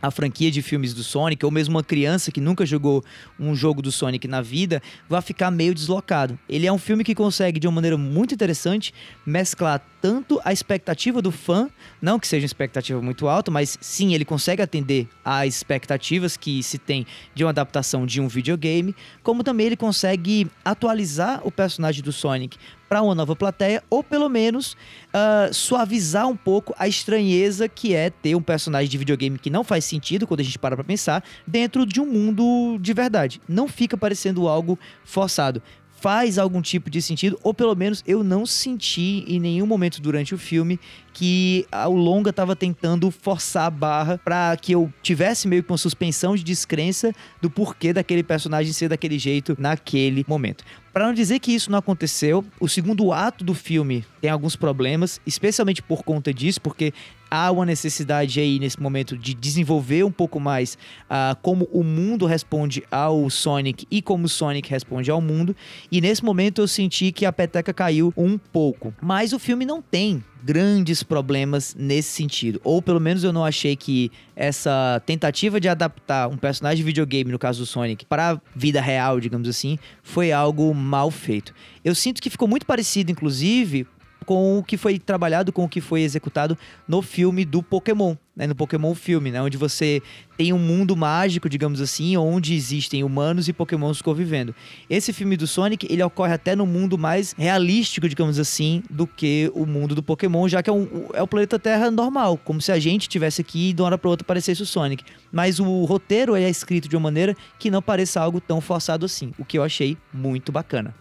a 0.00 0.10
franquia 0.10 0.50
de 0.50 0.62
filmes 0.62 0.94
do 0.94 1.02
Sonic, 1.02 1.44
ou 1.44 1.50
mesmo 1.50 1.74
uma 1.74 1.82
criança 1.82 2.30
que 2.30 2.40
nunca 2.40 2.64
jogou 2.64 3.04
um 3.40 3.54
jogo 3.54 3.82
do 3.82 3.90
Sonic 3.90 4.28
na 4.28 4.40
vida, 4.40 4.80
vai 5.08 5.20
ficar 5.20 5.50
meio 5.50 5.74
deslocado. 5.74 6.38
Ele 6.48 6.66
é 6.66 6.72
um 6.72 6.78
filme 6.78 7.02
que 7.02 7.14
consegue, 7.14 7.58
de 7.58 7.66
uma 7.66 7.74
maneira 7.74 7.96
muito 7.96 8.32
interessante, 8.32 8.94
mesclar 9.24 9.80
tanto 10.06 10.40
a 10.44 10.52
expectativa 10.52 11.20
do 11.20 11.32
fã, 11.32 11.68
não 12.00 12.16
que 12.16 12.28
seja 12.28 12.44
uma 12.44 12.46
expectativa 12.46 13.02
muito 13.02 13.26
alta, 13.26 13.50
mas 13.50 13.76
sim, 13.80 14.14
ele 14.14 14.24
consegue 14.24 14.62
atender 14.62 15.08
às 15.24 15.56
expectativas 15.56 16.36
que 16.36 16.62
se 16.62 16.78
tem 16.78 17.04
de 17.34 17.42
uma 17.42 17.50
adaptação 17.50 18.06
de 18.06 18.20
um 18.20 18.28
videogame, 18.28 18.94
como 19.24 19.42
também 19.42 19.66
ele 19.66 19.76
consegue 19.76 20.48
atualizar 20.64 21.40
o 21.44 21.50
personagem 21.50 22.04
do 22.04 22.12
Sonic 22.12 22.56
para 22.88 23.02
uma 23.02 23.16
nova 23.16 23.34
plateia, 23.34 23.82
ou 23.90 24.00
pelo 24.00 24.28
menos 24.28 24.74
uh, 25.12 25.52
suavizar 25.52 26.28
um 26.28 26.36
pouco 26.36 26.72
a 26.78 26.86
estranheza 26.86 27.68
que 27.68 27.92
é 27.92 28.08
ter 28.08 28.36
um 28.36 28.42
personagem 28.42 28.88
de 28.88 28.96
videogame 28.96 29.40
que 29.40 29.50
não 29.50 29.64
faz 29.64 29.84
sentido 29.84 30.24
quando 30.24 30.38
a 30.38 30.44
gente 30.44 30.56
para 30.56 30.76
pra 30.76 30.84
pensar, 30.84 31.24
dentro 31.44 31.84
de 31.84 32.00
um 32.00 32.06
mundo 32.06 32.78
de 32.80 32.92
verdade. 32.92 33.40
Não 33.48 33.66
fica 33.66 33.96
parecendo 33.96 34.46
algo 34.46 34.78
forçado 35.04 35.60
faz 35.96 36.38
algum 36.38 36.60
tipo 36.60 36.90
de 36.90 37.00
sentido, 37.00 37.38
ou 37.42 37.52
pelo 37.52 37.74
menos 37.74 38.04
eu 38.06 38.22
não 38.22 38.46
senti 38.46 39.24
em 39.26 39.40
nenhum 39.40 39.66
momento 39.66 40.00
durante 40.00 40.34
o 40.34 40.38
filme 40.38 40.78
que 41.16 41.66
o 41.72 41.94
longa 41.94 42.28
estava 42.28 42.54
tentando 42.54 43.10
forçar 43.10 43.64
a 43.64 43.70
barra 43.70 44.20
para 44.22 44.54
que 44.58 44.72
eu 44.72 44.92
tivesse 45.02 45.48
meio 45.48 45.62
que 45.62 45.72
uma 45.72 45.78
suspensão 45.78 46.36
de 46.36 46.44
descrença 46.44 47.10
do 47.40 47.48
porquê 47.48 47.90
daquele 47.90 48.22
personagem 48.22 48.70
ser 48.74 48.90
daquele 48.90 49.18
jeito 49.18 49.56
naquele 49.58 50.26
momento. 50.28 50.62
Para 50.92 51.06
não 51.06 51.14
dizer 51.14 51.38
que 51.40 51.54
isso 51.54 51.70
não 51.70 51.78
aconteceu, 51.78 52.44
o 52.60 52.68
segundo 52.68 53.12
ato 53.12 53.44
do 53.44 53.54
filme 53.54 54.04
tem 54.20 54.30
alguns 54.30 54.56
problemas, 54.56 55.18
especialmente 55.26 55.82
por 55.82 56.02
conta 56.02 56.34
disso, 56.34 56.60
porque 56.60 56.92
há 57.30 57.50
uma 57.50 57.66
necessidade 57.66 58.38
aí 58.40 58.58
nesse 58.58 58.80
momento 58.80 59.16
de 59.16 59.34
desenvolver 59.34 60.04
um 60.04 60.10
pouco 60.10 60.38
mais 60.38 60.76
uh, 61.04 61.36
como 61.42 61.66
o 61.72 61.82
mundo 61.82 62.24
responde 62.26 62.82
ao 62.90 63.28
Sonic 63.30 63.86
e 63.90 64.00
como 64.00 64.24
o 64.24 64.28
Sonic 64.28 64.70
responde 64.70 65.10
ao 65.10 65.20
mundo. 65.20 65.56
E 65.90 66.00
nesse 66.00 66.24
momento 66.24 66.62
eu 66.62 66.68
senti 66.68 67.12
que 67.12 67.26
a 67.26 67.32
peteca 67.32 67.74
caiu 67.74 68.12
um 68.16 68.38
pouco. 68.38 68.94
Mas 69.00 69.32
o 69.32 69.38
filme 69.38 69.66
não 69.66 69.82
tem 69.82 70.22
grandes 70.42 71.02
problemas 71.02 71.74
nesse 71.78 72.10
sentido. 72.10 72.60
Ou 72.62 72.80
pelo 72.80 73.00
menos 73.00 73.24
eu 73.24 73.32
não 73.32 73.44
achei 73.44 73.76
que 73.76 74.10
essa 74.34 75.02
tentativa 75.04 75.60
de 75.60 75.68
adaptar 75.68 76.28
um 76.28 76.36
personagem 76.36 76.78
de 76.78 76.82
videogame, 76.82 77.32
no 77.32 77.38
caso 77.38 77.60
do 77.60 77.66
Sonic, 77.66 78.04
para 78.04 78.32
a 78.32 78.40
vida 78.54 78.80
real, 78.80 79.20
digamos 79.20 79.48
assim, 79.48 79.78
foi 80.02 80.32
algo 80.32 80.72
mal 80.74 81.10
feito. 81.10 81.52
Eu 81.84 81.94
sinto 81.94 82.22
que 82.22 82.30
ficou 82.30 82.48
muito 82.48 82.66
parecido, 82.66 83.10
inclusive, 83.10 83.86
com 84.24 84.58
o 84.58 84.62
que 84.62 84.76
foi 84.76 84.98
trabalhado, 84.98 85.52
com 85.52 85.64
o 85.64 85.68
que 85.68 85.80
foi 85.80 86.02
executado 86.02 86.58
no 86.86 87.00
filme 87.00 87.44
do 87.44 87.62
Pokémon, 87.62 88.16
né, 88.36 88.46
no 88.46 88.54
Pokémon 88.54 88.94
filme, 88.94 89.30
né, 89.30 89.40
onde 89.40 89.56
você 89.56 90.02
tem 90.36 90.52
um 90.52 90.58
mundo 90.58 90.94
mágico, 90.94 91.48
digamos 91.48 91.80
assim, 91.80 92.16
onde 92.18 92.54
existem 92.54 93.02
humanos 93.02 93.48
e 93.48 93.52
Pokémons 93.52 94.02
convivendo. 94.02 94.54
Esse 94.90 95.12
filme 95.12 95.36
do 95.36 95.46
Sonic, 95.46 95.86
ele 95.90 96.02
ocorre 96.02 96.34
até 96.34 96.54
no 96.54 96.66
mundo 96.66 96.98
mais 96.98 97.34
realístico, 97.38 98.06
digamos 98.06 98.38
assim, 98.38 98.82
do 98.90 99.06
que 99.06 99.50
o 99.54 99.64
mundo 99.64 99.94
do 99.94 100.02
Pokémon, 100.02 100.46
já 100.46 100.62
que 100.62 100.68
é, 100.68 100.72
um, 100.72 100.86
é 101.14 101.22
o 101.22 101.26
planeta 101.26 101.58
Terra 101.58 101.90
normal, 101.90 102.36
como 102.36 102.60
se 102.60 102.70
a 102.70 102.78
gente 102.78 103.08
tivesse 103.08 103.40
aqui 103.40 103.70
e 103.70 103.72
de 103.72 103.80
uma 103.80 103.86
hora 103.86 103.98
para 103.98 104.10
outra 104.10 104.24
aparecesse 104.24 104.62
o 104.62 104.66
Sonic. 104.66 105.02
Mas 105.32 105.58
o 105.58 105.84
roteiro 105.84 106.36
é 106.36 106.48
escrito 106.50 106.88
de 106.88 106.96
uma 106.96 107.04
maneira 107.04 107.34
que 107.58 107.70
não 107.70 107.80
pareça 107.80 108.20
algo 108.20 108.40
tão 108.40 108.60
forçado 108.60 109.06
assim, 109.06 109.32
o 109.38 109.44
que 109.44 109.56
eu 109.56 109.62
achei 109.62 109.96
muito 110.12 110.52
bacana. 110.52 110.94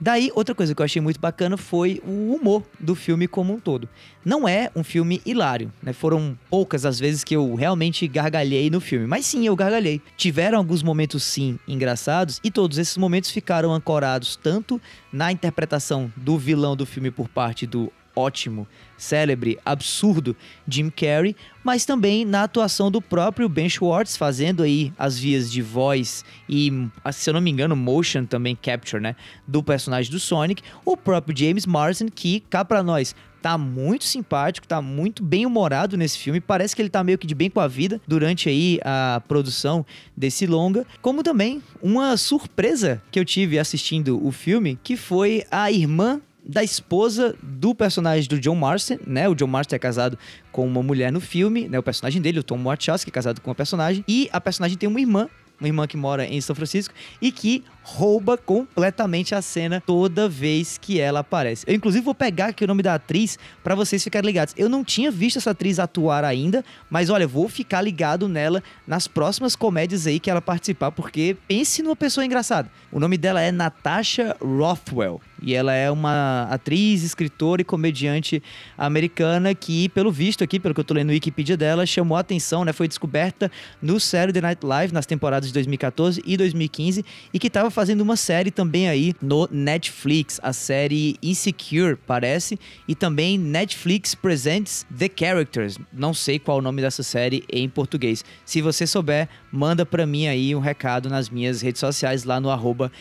Daí, 0.00 0.30
outra 0.34 0.54
coisa 0.54 0.74
que 0.74 0.80
eu 0.80 0.84
achei 0.84 1.02
muito 1.02 1.20
bacana 1.20 1.58
foi 1.58 2.00
o 2.06 2.34
humor 2.34 2.62
do 2.78 2.94
filme 2.94 3.28
como 3.28 3.52
um 3.52 3.60
todo. 3.60 3.86
Não 4.24 4.48
é 4.48 4.70
um 4.74 4.82
filme 4.82 5.20
hilário, 5.26 5.70
né? 5.82 5.92
Foram 5.92 6.38
poucas 6.48 6.86
as 6.86 6.98
vezes 6.98 7.22
que 7.22 7.36
eu 7.36 7.54
realmente 7.54 8.08
gargalhei 8.08 8.70
no 8.70 8.80
filme, 8.80 9.06
mas 9.06 9.26
sim, 9.26 9.46
eu 9.46 9.54
gargalhei. 9.54 10.00
Tiveram 10.16 10.56
alguns 10.56 10.82
momentos 10.82 11.22
sim 11.22 11.58
engraçados 11.68 12.40
e 12.42 12.50
todos 12.50 12.78
esses 12.78 12.96
momentos 12.96 13.30
ficaram 13.30 13.74
ancorados 13.74 14.36
tanto 14.36 14.80
na 15.12 15.30
interpretação 15.30 16.10
do 16.16 16.38
vilão 16.38 16.74
do 16.74 16.86
filme 16.86 17.10
por 17.10 17.28
parte 17.28 17.66
do 17.66 17.92
ótimo, 18.14 18.66
célebre, 18.96 19.58
absurdo 19.64 20.36
Jim 20.68 20.90
Carrey, 20.90 21.34
mas 21.64 21.84
também 21.84 22.24
na 22.24 22.42
atuação 22.42 22.90
do 22.90 23.00
próprio 23.00 23.48
Ben 23.48 23.68
Schwartz, 23.68 24.16
fazendo 24.16 24.62
aí 24.62 24.92
as 24.98 25.18
vias 25.18 25.50
de 25.50 25.62
voz 25.62 26.24
e, 26.48 26.70
se 27.12 27.30
eu 27.30 27.34
não 27.34 27.40
me 27.40 27.50
engano, 27.50 27.74
motion 27.74 28.24
também 28.24 28.56
capture, 28.56 29.02
né, 29.02 29.16
do 29.46 29.62
personagem 29.62 30.10
do 30.10 30.20
Sonic, 30.20 30.62
o 30.84 30.96
próprio 30.96 31.36
James 31.36 31.66
Marsden, 31.66 32.08
que, 32.08 32.40
cá 32.50 32.64
pra 32.64 32.82
nós, 32.82 33.14
tá 33.40 33.56
muito 33.56 34.04
simpático, 34.04 34.68
tá 34.68 34.82
muito 34.82 35.22
bem 35.22 35.46
humorado 35.46 35.96
nesse 35.96 36.18
filme. 36.18 36.40
Parece 36.40 36.76
que 36.76 36.82
ele 36.82 36.90
tá 36.90 37.02
meio 37.02 37.18
que 37.18 37.26
de 37.26 37.34
bem 37.34 37.48
com 37.48 37.60
a 37.60 37.66
vida 37.66 38.00
durante 38.06 38.48
aí 38.48 38.78
a 38.84 39.22
produção 39.26 39.84
desse 40.16 40.46
longa. 40.46 40.86
Como 41.00 41.22
também 41.22 41.62
uma 41.82 42.16
surpresa 42.16 43.02
que 43.10 43.18
eu 43.18 43.24
tive 43.24 43.58
assistindo 43.58 44.24
o 44.24 44.30
filme, 44.30 44.78
que 44.82 44.96
foi 44.96 45.44
a 45.50 45.72
irmã 45.72 46.20
da 46.50 46.64
esposa 46.64 47.34
do 47.42 47.74
personagem 47.74 48.28
do 48.28 48.38
John 48.38 48.56
Marston, 48.56 48.98
né? 49.06 49.28
O 49.28 49.34
John 49.34 49.46
Marston 49.46 49.76
é 49.76 49.78
casado 49.78 50.18
com 50.50 50.66
uma 50.66 50.82
mulher 50.82 51.12
no 51.12 51.20
filme, 51.20 51.68
né? 51.68 51.78
O 51.78 51.82
personagem 51.82 52.20
dele, 52.20 52.40
o 52.40 52.42
Tom 52.42 52.62
Wachowski, 52.62 53.10
é 53.10 53.12
casado 53.12 53.40
com 53.40 53.50
uma 53.50 53.54
personagem. 53.54 54.04
E 54.08 54.28
a 54.32 54.40
personagem 54.40 54.76
tem 54.76 54.88
uma 54.88 55.00
irmã 55.00 55.28
uma 55.60 55.68
irmã 55.68 55.86
que 55.86 55.96
mora 55.96 56.24
em 56.24 56.40
São 56.40 56.56
Francisco 56.56 56.94
e 57.20 57.30
que 57.30 57.62
rouba 57.82 58.36
completamente 58.36 59.34
a 59.34 59.42
cena 59.42 59.82
toda 59.84 60.28
vez 60.28 60.78
que 60.78 61.00
ela 61.00 61.20
aparece. 61.20 61.64
Eu, 61.66 61.74
inclusive, 61.74 62.04
vou 62.04 62.14
pegar 62.14 62.46
aqui 62.46 62.64
o 62.64 62.66
nome 62.66 62.82
da 62.82 62.94
atriz 62.94 63.38
para 63.62 63.74
vocês 63.74 64.02
ficarem 64.02 64.26
ligados. 64.26 64.54
Eu 64.56 64.68
não 64.68 64.84
tinha 64.84 65.10
visto 65.10 65.38
essa 65.38 65.50
atriz 65.50 65.78
atuar 65.78 66.24
ainda, 66.24 66.64
mas 66.88 67.10
olha, 67.10 67.26
vou 67.26 67.48
ficar 67.48 67.82
ligado 67.82 68.28
nela 68.28 68.62
nas 68.86 69.08
próximas 69.08 69.56
comédias 69.56 70.06
aí 70.06 70.20
que 70.20 70.30
ela 70.30 70.40
participar, 70.40 70.90
porque 70.90 71.36
pense 71.48 71.82
numa 71.82 71.96
pessoa 71.96 72.24
engraçada. 72.24 72.70
O 72.92 73.00
nome 73.00 73.16
dela 73.16 73.40
é 73.40 73.50
Natasha 73.50 74.36
Rothwell. 74.40 75.20
E 75.42 75.54
ela 75.54 75.72
é 75.72 75.90
uma 75.90 76.42
atriz, 76.50 77.02
escritora 77.02 77.62
e 77.62 77.64
comediante 77.64 78.42
americana 78.76 79.54
que, 79.54 79.88
pelo 79.88 80.12
visto 80.12 80.44
aqui, 80.44 80.60
pelo 80.60 80.74
que 80.74 80.80
eu 80.80 80.84
tô 80.84 80.92
lendo 80.92 81.08
no 81.08 81.12
Wikipedia 81.14 81.56
dela, 81.56 81.86
chamou 81.86 82.16
a 82.16 82.20
atenção, 82.20 82.64
né? 82.64 82.72
Foi 82.72 82.86
descoberta 82.86 83.50
no 83.80 83.98
Saturday 83.98 84.42
Night 84.42 84.64
Live 84.64 84.92
nas 84.92 85.06
temporadas 85.06 85.48
de 85.48 85.54
2014 85.54 86.22
e 86.26 86.36
2015 86.36 87.04
e 87.32 87.38
que 87.38 87.46
estava 87.46 87.70
fazendo 87.80 88.02
uma 88.02 88.14
série 88.16 88.50
também 88.50 88.90
aí 88.90 89.14
no 89.22 89.48
Netflix, 89.50 90.38
a 90.42 90.52
série 90.52 91.16
Insecure, 91.22 91.96
parece, 91.96 92.60
e 92.86 92.94
também 92.94 93.38
Netflix 93.38 94.14
Presents 94.14 94.84
The 94.94 95.08
Characters. 95.18 95.78
Não 95.90 96.12
sei 96.12 96.38
qual 96.38 96.58
o 96.58 96.60
nome 96.60 96.82
dessa 96.82 97.02
série 97.02 97.42
em 97.50 97.70
português. 97.70 98.22
Se 98.44 98.60
você 98.60 98.86
souber, 98.86 99.30
manda 99.50 99.86
para 99.86 100.04
mim 100.04 100.26
aí 100.26 100.54
um 100.54 100.60
recado 100.60 101.08
nas 101.08 101.30
minhas 101.30 101.62
redes 101.62 101.80
sociais 101.80 102.24
lá 102.24 102.38
no 102.38 102.50
arroba 102.50 102.92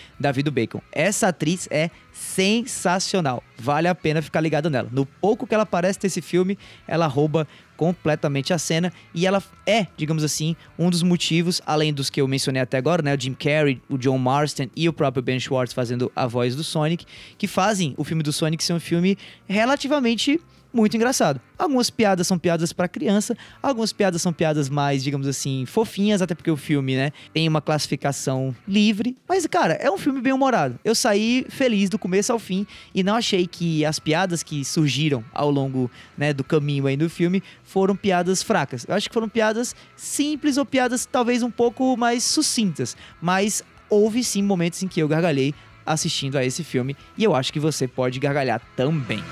Bacon. 0.50 0.82
Essa 0.94 1.28
atriz 1.28 1.68
é 1.70 1.92
sensacional. 2.14 3.44
Vale 3.60 3.88
a 3.88 3.96
pena 3.96 4.22
ficar 4.22 4.42
ligado 4.42 4.70
nela. 4.70 4.90
No 4.92 5.06
pouco 5.06 5.46
que 5.46 5.54
ela 5.54 5.64
aparece 5.64 6.00
nesse 6.02 6.22
filme, 6.22 6.58
ela 6.88 7.08
rouba 7.08 7.48
completamente 7.76 8.54
a 8.54 8.58
cena 8.58 8.92
e 9.14 9.26
ela 9.26 9.42
é, 9.66 9.88
digamos 9.96 10.24
assim, 10.24 10.56
um 10.78 10.90
dos 10.90 11.04
motivos, 11.04 11.62
além 11.66 11.94
dos 11.94 12.10
que 12.10 12.20
eu 12.20 12.28
mencionei 12.28 12.62
até 12.62 12.78
agora, 12.78 13.02
né, 13.02 13.16
o 13.16 13.20
Jim 13.20 13.34
Carrey, 13.34 13.82
o 13.90 13.98
John 13.98 14.18
Marston 14.18 14.68
e 14.76 14.90
o 14.90 14.94
próprio 14.94 15.24
Ben 15.24 15.40
Schwartz 15.40 15.74
fazendo 15.74 16.12
a 16.16 16.28
voz 16.28 16.56
do 16.56 16.64
Sonic, 16.64 17.06
que 17.38 17.48
fazem 17.48 17.94
o 17.98 18.04
filme 18.04 18.24
do 18.24 18.34
Sonic 18.34 18.64
ser 18.64 18.74
um 18.74 18.80
filme 18.80 19.18
relativamente 19.48 20.40
muito 20.72 20.96
engraçado. 20.96 21.42
Algumas 21.58 21.90
piadas 21.90 22.28
são 22.28 22.38
piadas 22.38 22.72
para 22.72 22.88
criança, 22.88 23.36
algumas 23.62 23.92
piadas 23.92 24.22
são 24.22 24.32
piadas 24.32 24.70
mais, 24.70 25.04
digamos 25.04 25.28
assim, 25.28 25.66
fofinhas, 25.66 26.22
até 26.22 26.34
porque 26.34 26.52
o 26.52 26.58
filme, 26.58 26.96
né, 26.96 27.12
tem 27.34 27.48
uma 27.48 27.62
classificação 27.62 28.56
livre. 28.68 29.18
Mas, 29.28 29.46
cara, 29.46 29.74
é 29.74 29.90
um 29.90 29.98
filme 29.98 30.22
bem 30.22 30.34
humorado. 30.34 30.80
Eu 30.84 30.96
saí 30.96 31.46
feliz 31.50 31.90
do 31.90 32.00
começo 32.00 32.32
ao 32.32 32.40
fim 32.40 32.66
e 32.94 33.04
não 33.04 33.16
achei 33.16 33.48
que 33.48 33.84
as 33.84 34.00
piadas 34.00 34.44
que 34.44 34.64
surgiram 34.64 35.24
ao 35.34 35.50
longo, 35.50 35.90
né, 36.18 36.34
do 36.34 36.44
caminho 36.44 36.88
aí 36.88 36.96
do 36.96 37.10
filme 37.10 37.44
foram 37.64 37.96
piadas 37.96 38.44
fracas. 38.44 38.86
Eu 38.88 38.96
acho 38.96 39.10
que 39.10 39.14
foram 39.14 39.30
piadas 39.30 39.76
simples 39.96 40.58
ou 40.58 40.66
piadas 40.66 41.06
talvez 41.06 41.44
um 41.44 41.52
pouco 41.52 41.98
mais 41.98 42.24
sucintas, 42.24 42.96
mas 43.22 43.64
houve 43.90 44.24
sim 44.24 44.44
momentos 44.44 44.82
em 44.84 44.88
que 44.88 45.02
eu 45.02 45.08
gargalhei 45.08 45.54
assistindo 45.86 46.38
a 46.38 46.46
esse 46.46 46.64
filme 46.64 46.96
e 47.18 47.24
eu 47.24 47.36
acho 47.36 47.52
que 47.52 47.60
você 47.60 47.88
pode 47.88 48.20
gargalhar 48.20 48.62
também. 48.76 49.24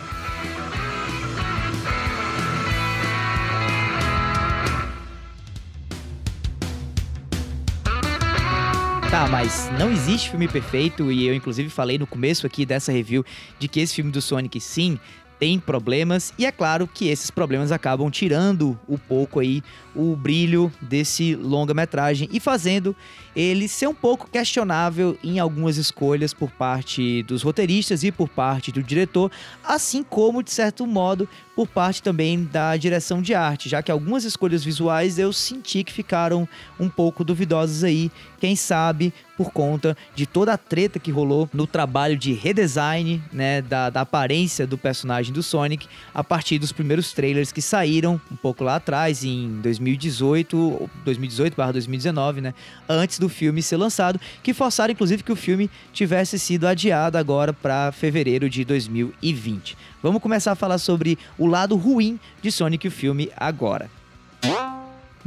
Tá, 9.10 9.26
mas 9.26 9.72
não 9.80 9.90
existe 9.90 10.30
filme 10.30 10.50
perfeito 10.50 11.10
e 11.10 11.26
eu 11.26 11.34
inclusive 11.34 11.70
falei 11.70 11.98
no 11.98 12.06
começo 12.06 12.46
aqui 12.46 12.66
dessa 12.66 12.92
review 12.92 13.26
de 13.58 13.70
que 13.70 13.80
esse 13.80 13.96
filme 13.96 14.12
do 14.12 14.22
Sonic 14.22 14.60
sim 14.60 15.00
tem 15.40 15.60
problemas. 15.60 16.34
E 16.38 16.46
é 16.46 16.52
claro 16.52 16.88
que 16.88 17.08
esses 17.08 17.32
problemas 17.32 17.72
acabam 17.72 18.10
tirando 18.10 18.78
um 18.88 18.98
pouco 18.98 19.40
aí 19.40 19.64
o 19.96 20.16
brilho 20.16 20.72
desse 20.82 21.36
longa-metragem 21.36 22.28
e 22.34 22.40
fazendo 22.40 22.96
ele 23.38 23.68
ser 23.68 23.88
um 23.88 23.94
pouco 23.94 24.28
questionável 24.28 25.16
em 25.24 25.38
algumas 25.38 25.78
escolhas 25.78 26.34
por 26.34 26.50
parte 26.50 27.22
dos 27.22 27.44
roteiristas 27.44 28.04
e 28.04 28.12
por 28.12 28.28
parte 28.28 28.72
do 28.72 28.82
diretor, 28.82 29.32
assim 29.64 30.02
como 30.02 30.42
de 30.42 30.50
certo 30.50 30.88
modo 30.88 31.30
por 31.56 31.68
parte 31.68 32.02
também 32.02 32.44
da 32.44 32.76
direção 32.78 33.22
de 33.22 33.34
arte, 33.34 33.70
já 33.70 33.82
que 33.82 33.92
algumas 33.92 34.24
escolhas 34.24 34.64
visuais 34.64 35.18
eu 35.18 35.32
senti 35.34 35.84
que 35.84 35.92
ficaram 35.92 36.48
um 36.80 36.88
pouco 36.88 37.24
duvidosas 37.24 37.84
aí, 37.84 38.12
quem 38.40 38.56
sabe 38.56 39.12
por 39.36 39.52
conta 39.52 39.98
de 40.16 40.26
toda 40.26 40.54
a 40.54 40.58
treta 40.58 41.00
que 41.00 41.12
rolou 41.12 41.50
no 41.54 41.66
trabalho 41.66 42.18
de 42.18 42.34
redesign, 42.34 43.24
né, 43.32 43.62
da, 43.62 43.90
da 43.90 44.02
aparência 44.02 44.68
do 44.68 44.78
personagem 44.78 45.34
do 45.34 45.42
Sonic, 45.42 45.88
a 46.14 46.24
partir 46.24 46.60
dos 46.60 46.72
primeiros 46.72 47.12
trailers 47.14 47.52
que 47.52 47.62
saíram 47.62 48.22
um 48.32 48.36
pouco 48.36 48.64
lá 48.64 48.76
atrás, 48.76 49.24
em 49.24 49.60
2018, 49.62 50.90
2018/2019, 51.06 52.42
né, 52.42 52.54
antes 52.88 53.18
do 53.18 53.27
filme 53.30 53.62
ser 53.62 53.78
lançado, 53.78 54.20
que 54.42 54.54
forçaram 54.54 54.92
inclusive 54.92 55.24
que 55.24 55.32
o 55.32 55.36
filme 55.36 55.70
tivesse 55.94 56.38
sido 56.40 56.68
adiado 56.68 57.18
agora 57.18 57.54
para 57.54 57.92
fevereiro 57.92 58.50
de 58.50 58.64
2020. 58.64 59.78
Vamos 60.02 60.22
começar 60.22 60.52
a 60.52 60.56
falar 60.56 60.78
sobre 60.78 61.18
o 61.38 61.48
lado 61.48 61.76
ruim 61.76 62.20
de 62.42 62.52
Sonic 62.52 62.88
o 62.88 62.92
filme 62.92 63.30
agora. 63.36 63.90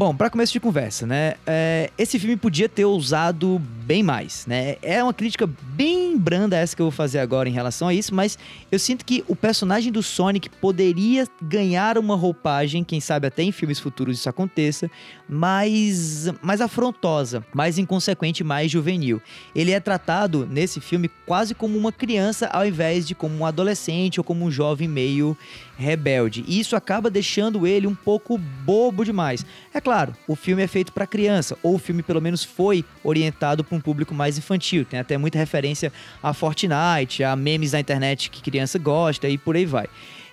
Bom, 0.01 0.17
para 0.17 0.31
começo 0.31 0.51
de 0.51 0.59
conversa, 0.59 1.07
né? 1.07 1.35
É, 1.47 1.91
esse 1.99 2.19
filme 2.19 2.35
podia 2.35 2.71
ter 2.71 2.87
ousado 2.87 3.61
bem 3.85 4.03
mais, 4.03 4.47
né? 4.47 4.77
É 4.81 5.05
uma 5.05 5.13
crítica 5.13 5.47
bem 5.63 6.17
branda 6.17 6.57
essa 6.57 6.75
que 6.75 6.81
eu 6.81 6.87
vou 6.87 6.91
fazer 6.91 7.19
agora 7.19 7.51
em 7.51 7.53
relação 7.53 7.87
a 7.87 7.93
isso, 7.93 8.15
mas 8.15 8.39
eu 8.73 8.79
sinto 8.79 9.05
que 9.05 9.23
o 9.29 9.37
personagem 9.37 9.93
do 9.93 10.03
Sonic 10.03 10.49
poderia 10.49 11.27
ganhar 11.43 11.99
uma 11.99 12.17
roupagem, 12.17 12.83
quem 12.83 12.99
sabe 12.99 13.27
até 13.27 13.43
em 13.43 13.53
filmes 13.53 13.79
futuros 13.79 14.19
isso 14.19 14.29
aconteça, 14.29 14.91
mais, 15.29 16.33
mais 16.41 16.63
afrontosa, 16.63 17.45
mais 17.53 17.77
inconsequente, 17.77 18.43
mais 18.43 18.71
juvenil. 18.71 19.21
Ele 19.55 19.73
é 19.73 19.81
tratado 19.81 20.49
nesse 20.51 20.81
filme 20.81 21.11
quase 21.27 21.55
como 21.55 21.77
uma 21.77 21.93
criança 21.93 22.47
ao 22.47 22.65
invés 22.65 23.07
de 23.07 23.15
como 23.15 23.37
um 23.37 23.45
adolescente 23.45 24.19
ou 24.19 24.25
como 24.25 24.47
um 24.47 24.51
jovem 24.51 24.89
meio 24.89 25.37
rebelde. 25.77 26.45
E 26.47 26.61
isso 26.61 26.77
acaba 26.77 27.11
deixando 27.11 27.67
ele 27.67 27.87
um 27.87 27.95
pouco 27.95 28.39
bobo 28.39 29.05
demais. 29.05 29.45
É 29.75 29.81
claro, 29.81 29.90
o 30.29 30.37
filme 30.37 30.63
é 30.63 30.67
feito 30.67 30.93
para 30.93 31.07
criança, 31.07 31.57
ou 31.63 31.75
o 31.75 31.79
filme 31.79 32.03
pelo 32.03 32.21
menos 32.21 32.45
foi 32.45 32.85
orientado 33.03 33.65
para 33.65 33.77
um 33.77 33.81
público 33.81 34.15
mais 34.15 34.39
infantil. 34.39 34.85
Tem 34.85 35.01
até 35.01 35.19
muita 35.19 35.39
referência 35.39 35.93
a 36.23 36.33
Fortnite, 36.33 37.25
a 37.25 37.35
memes 37.35 37.73
da 37.73 37.81
internet 37.81 38.31
que 38.31 38.43
criança 38.43 38.79
gosta 38.79 39.29
e 39.29 39.37
por 39.37 39.57
aí 39.57 39.67
vai. 39.67 39.87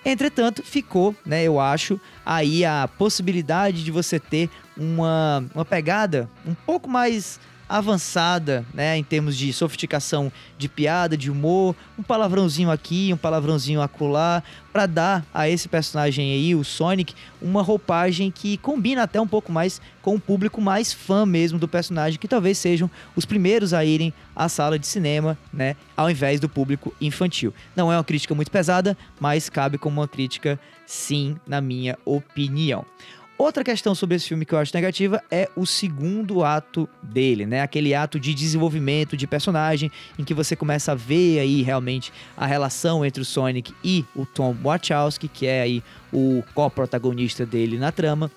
Entretanto, 0.06 0.64
ficou, 0.64 1.16
né, 1.26 1.44
eu 1.44 1.60
acho, 1.60 2.00
aí 2.26 2.64
a 2.64 2.88
possibilidade 2.98 3.84
de 3.84 3.92
você 3.92 4.20
ter 4.20 4.50
uma, 4.78 5.44
uma 5.54 5.66
pegada 5.66 6.30
um 6.46 6.54
pouco 6.54 6.90
mais 6.90 7.40
avançada, 7.69 8.65
né, 8.74 8.97
em 8.97 9.03
termos 9.03 9.38
de 9.38 9.51
sofisticação 9.51 10.31
de 10.57 10.69
piada, 10.69 11.17
de 11.17 11.29
humor, 11.29 11.75
um 11.97 12.03
palavrãozinho 12.03 12.71
aqui, 12.71 13.12
um 13.13 13.17
palavrãozinho 13.17 13.81
acolá, 13.81 14.41
para 14.71 14.86
dar 14.86 15.25
a 15.33 15.50
esse 15.50 15.67
personagem 15.67 16.31
aí, 16.31 16.55
o 16.55 16.63
Sonic, 16.63 17.13
uma 17.41 17.62
roupagem 17.62 18.29
que 18.29 18.57
combina 18.57 19.03
até 19.03 19.19
um 19.19 19.27
pouco 19.27 19.51
mais 19.51 19.81
com 20.01 20.15
o 20.15 20.19
público 20.19 20.62
mais 20.62 20.93
fã 20.93 21.25
mesmo 21.25 21.59
do 21.59 21.67
personagem, 21.67 22.19
que 22.19 22.27
talvez 22.27 22.57
sejam 22.57 22.89
os 23.15 23.25
primeiros 23.25 23.74
a 23.74 23.83
irem 23.83 24.13
à 24.36 24.47
sala 24.47 24.77
de 24.77 24.88
cinema, 24.88 25.38
né, 25.51 25.75
ao 25.95 26.09
invés 26.09 26.39
do 26.39 26.47
público 26.47 26.93
infantil. 27.01 27.53
Não 27.75 27.91
é 27.91 27.97
uma 27.97 28.03
crítica 28.03 28.36
muito 28.36 28.51
pesada, 28.51 28.97
mas 29.19 29.50
cabe 29.50 29.77
como 29.77 30.00
uma 30.00 30.07
crítica 30.07 30.59
sim, 30.86 31.36
na 31.45 31.59
minha 31.59 31.97
opinião. 32.05 32.86
Outra 33.38 33.63
questão 33.63 33.94
sobre 33.94 34.15
esse 34.15 34.27
filme 34.27 34.46
que 34.46 34.53
eu 34.53 34.58
acho 34.58 34.74
negativa 34.74 35.24
é 35.29 35.48
o 35.56 35.63
segundo 35.63 36.44
ato 36.44 36.89
dele, 37.03 37.46
né? 37.46 37.62
Aquele 37.62 37.94
ato 37.94 38.20
de 38.20 38.34
desenvolvimento 38.34 39.15
de 39.15 39.27
personagem 39.27 39.91
em 40.17 40.24
que 40.24 40.34
você 40.34 40.56
começa 40.56 40.94
a 40.94 40.96
ver 40.96 41.38
aí 41.39 41.62
realmente 41.62 42.12
a 42.36 42.48
relação 42.48 43.06
entre 43.06 43.22
o 43.22 43.25
Sonic 43.25 43.75
e 43.84 44.03
o 44.15 44.25
Tom 44.25 44.56
Wachowski, 44.63 45.27
que 45.27 45.46
é 45.46 45.62
aí 45.62 45.84
o 46.12 46.44
co-protagonista 46.56 47.46
dele 47.46 47.77
na 47.77 47.91
trama. 47.91 48.32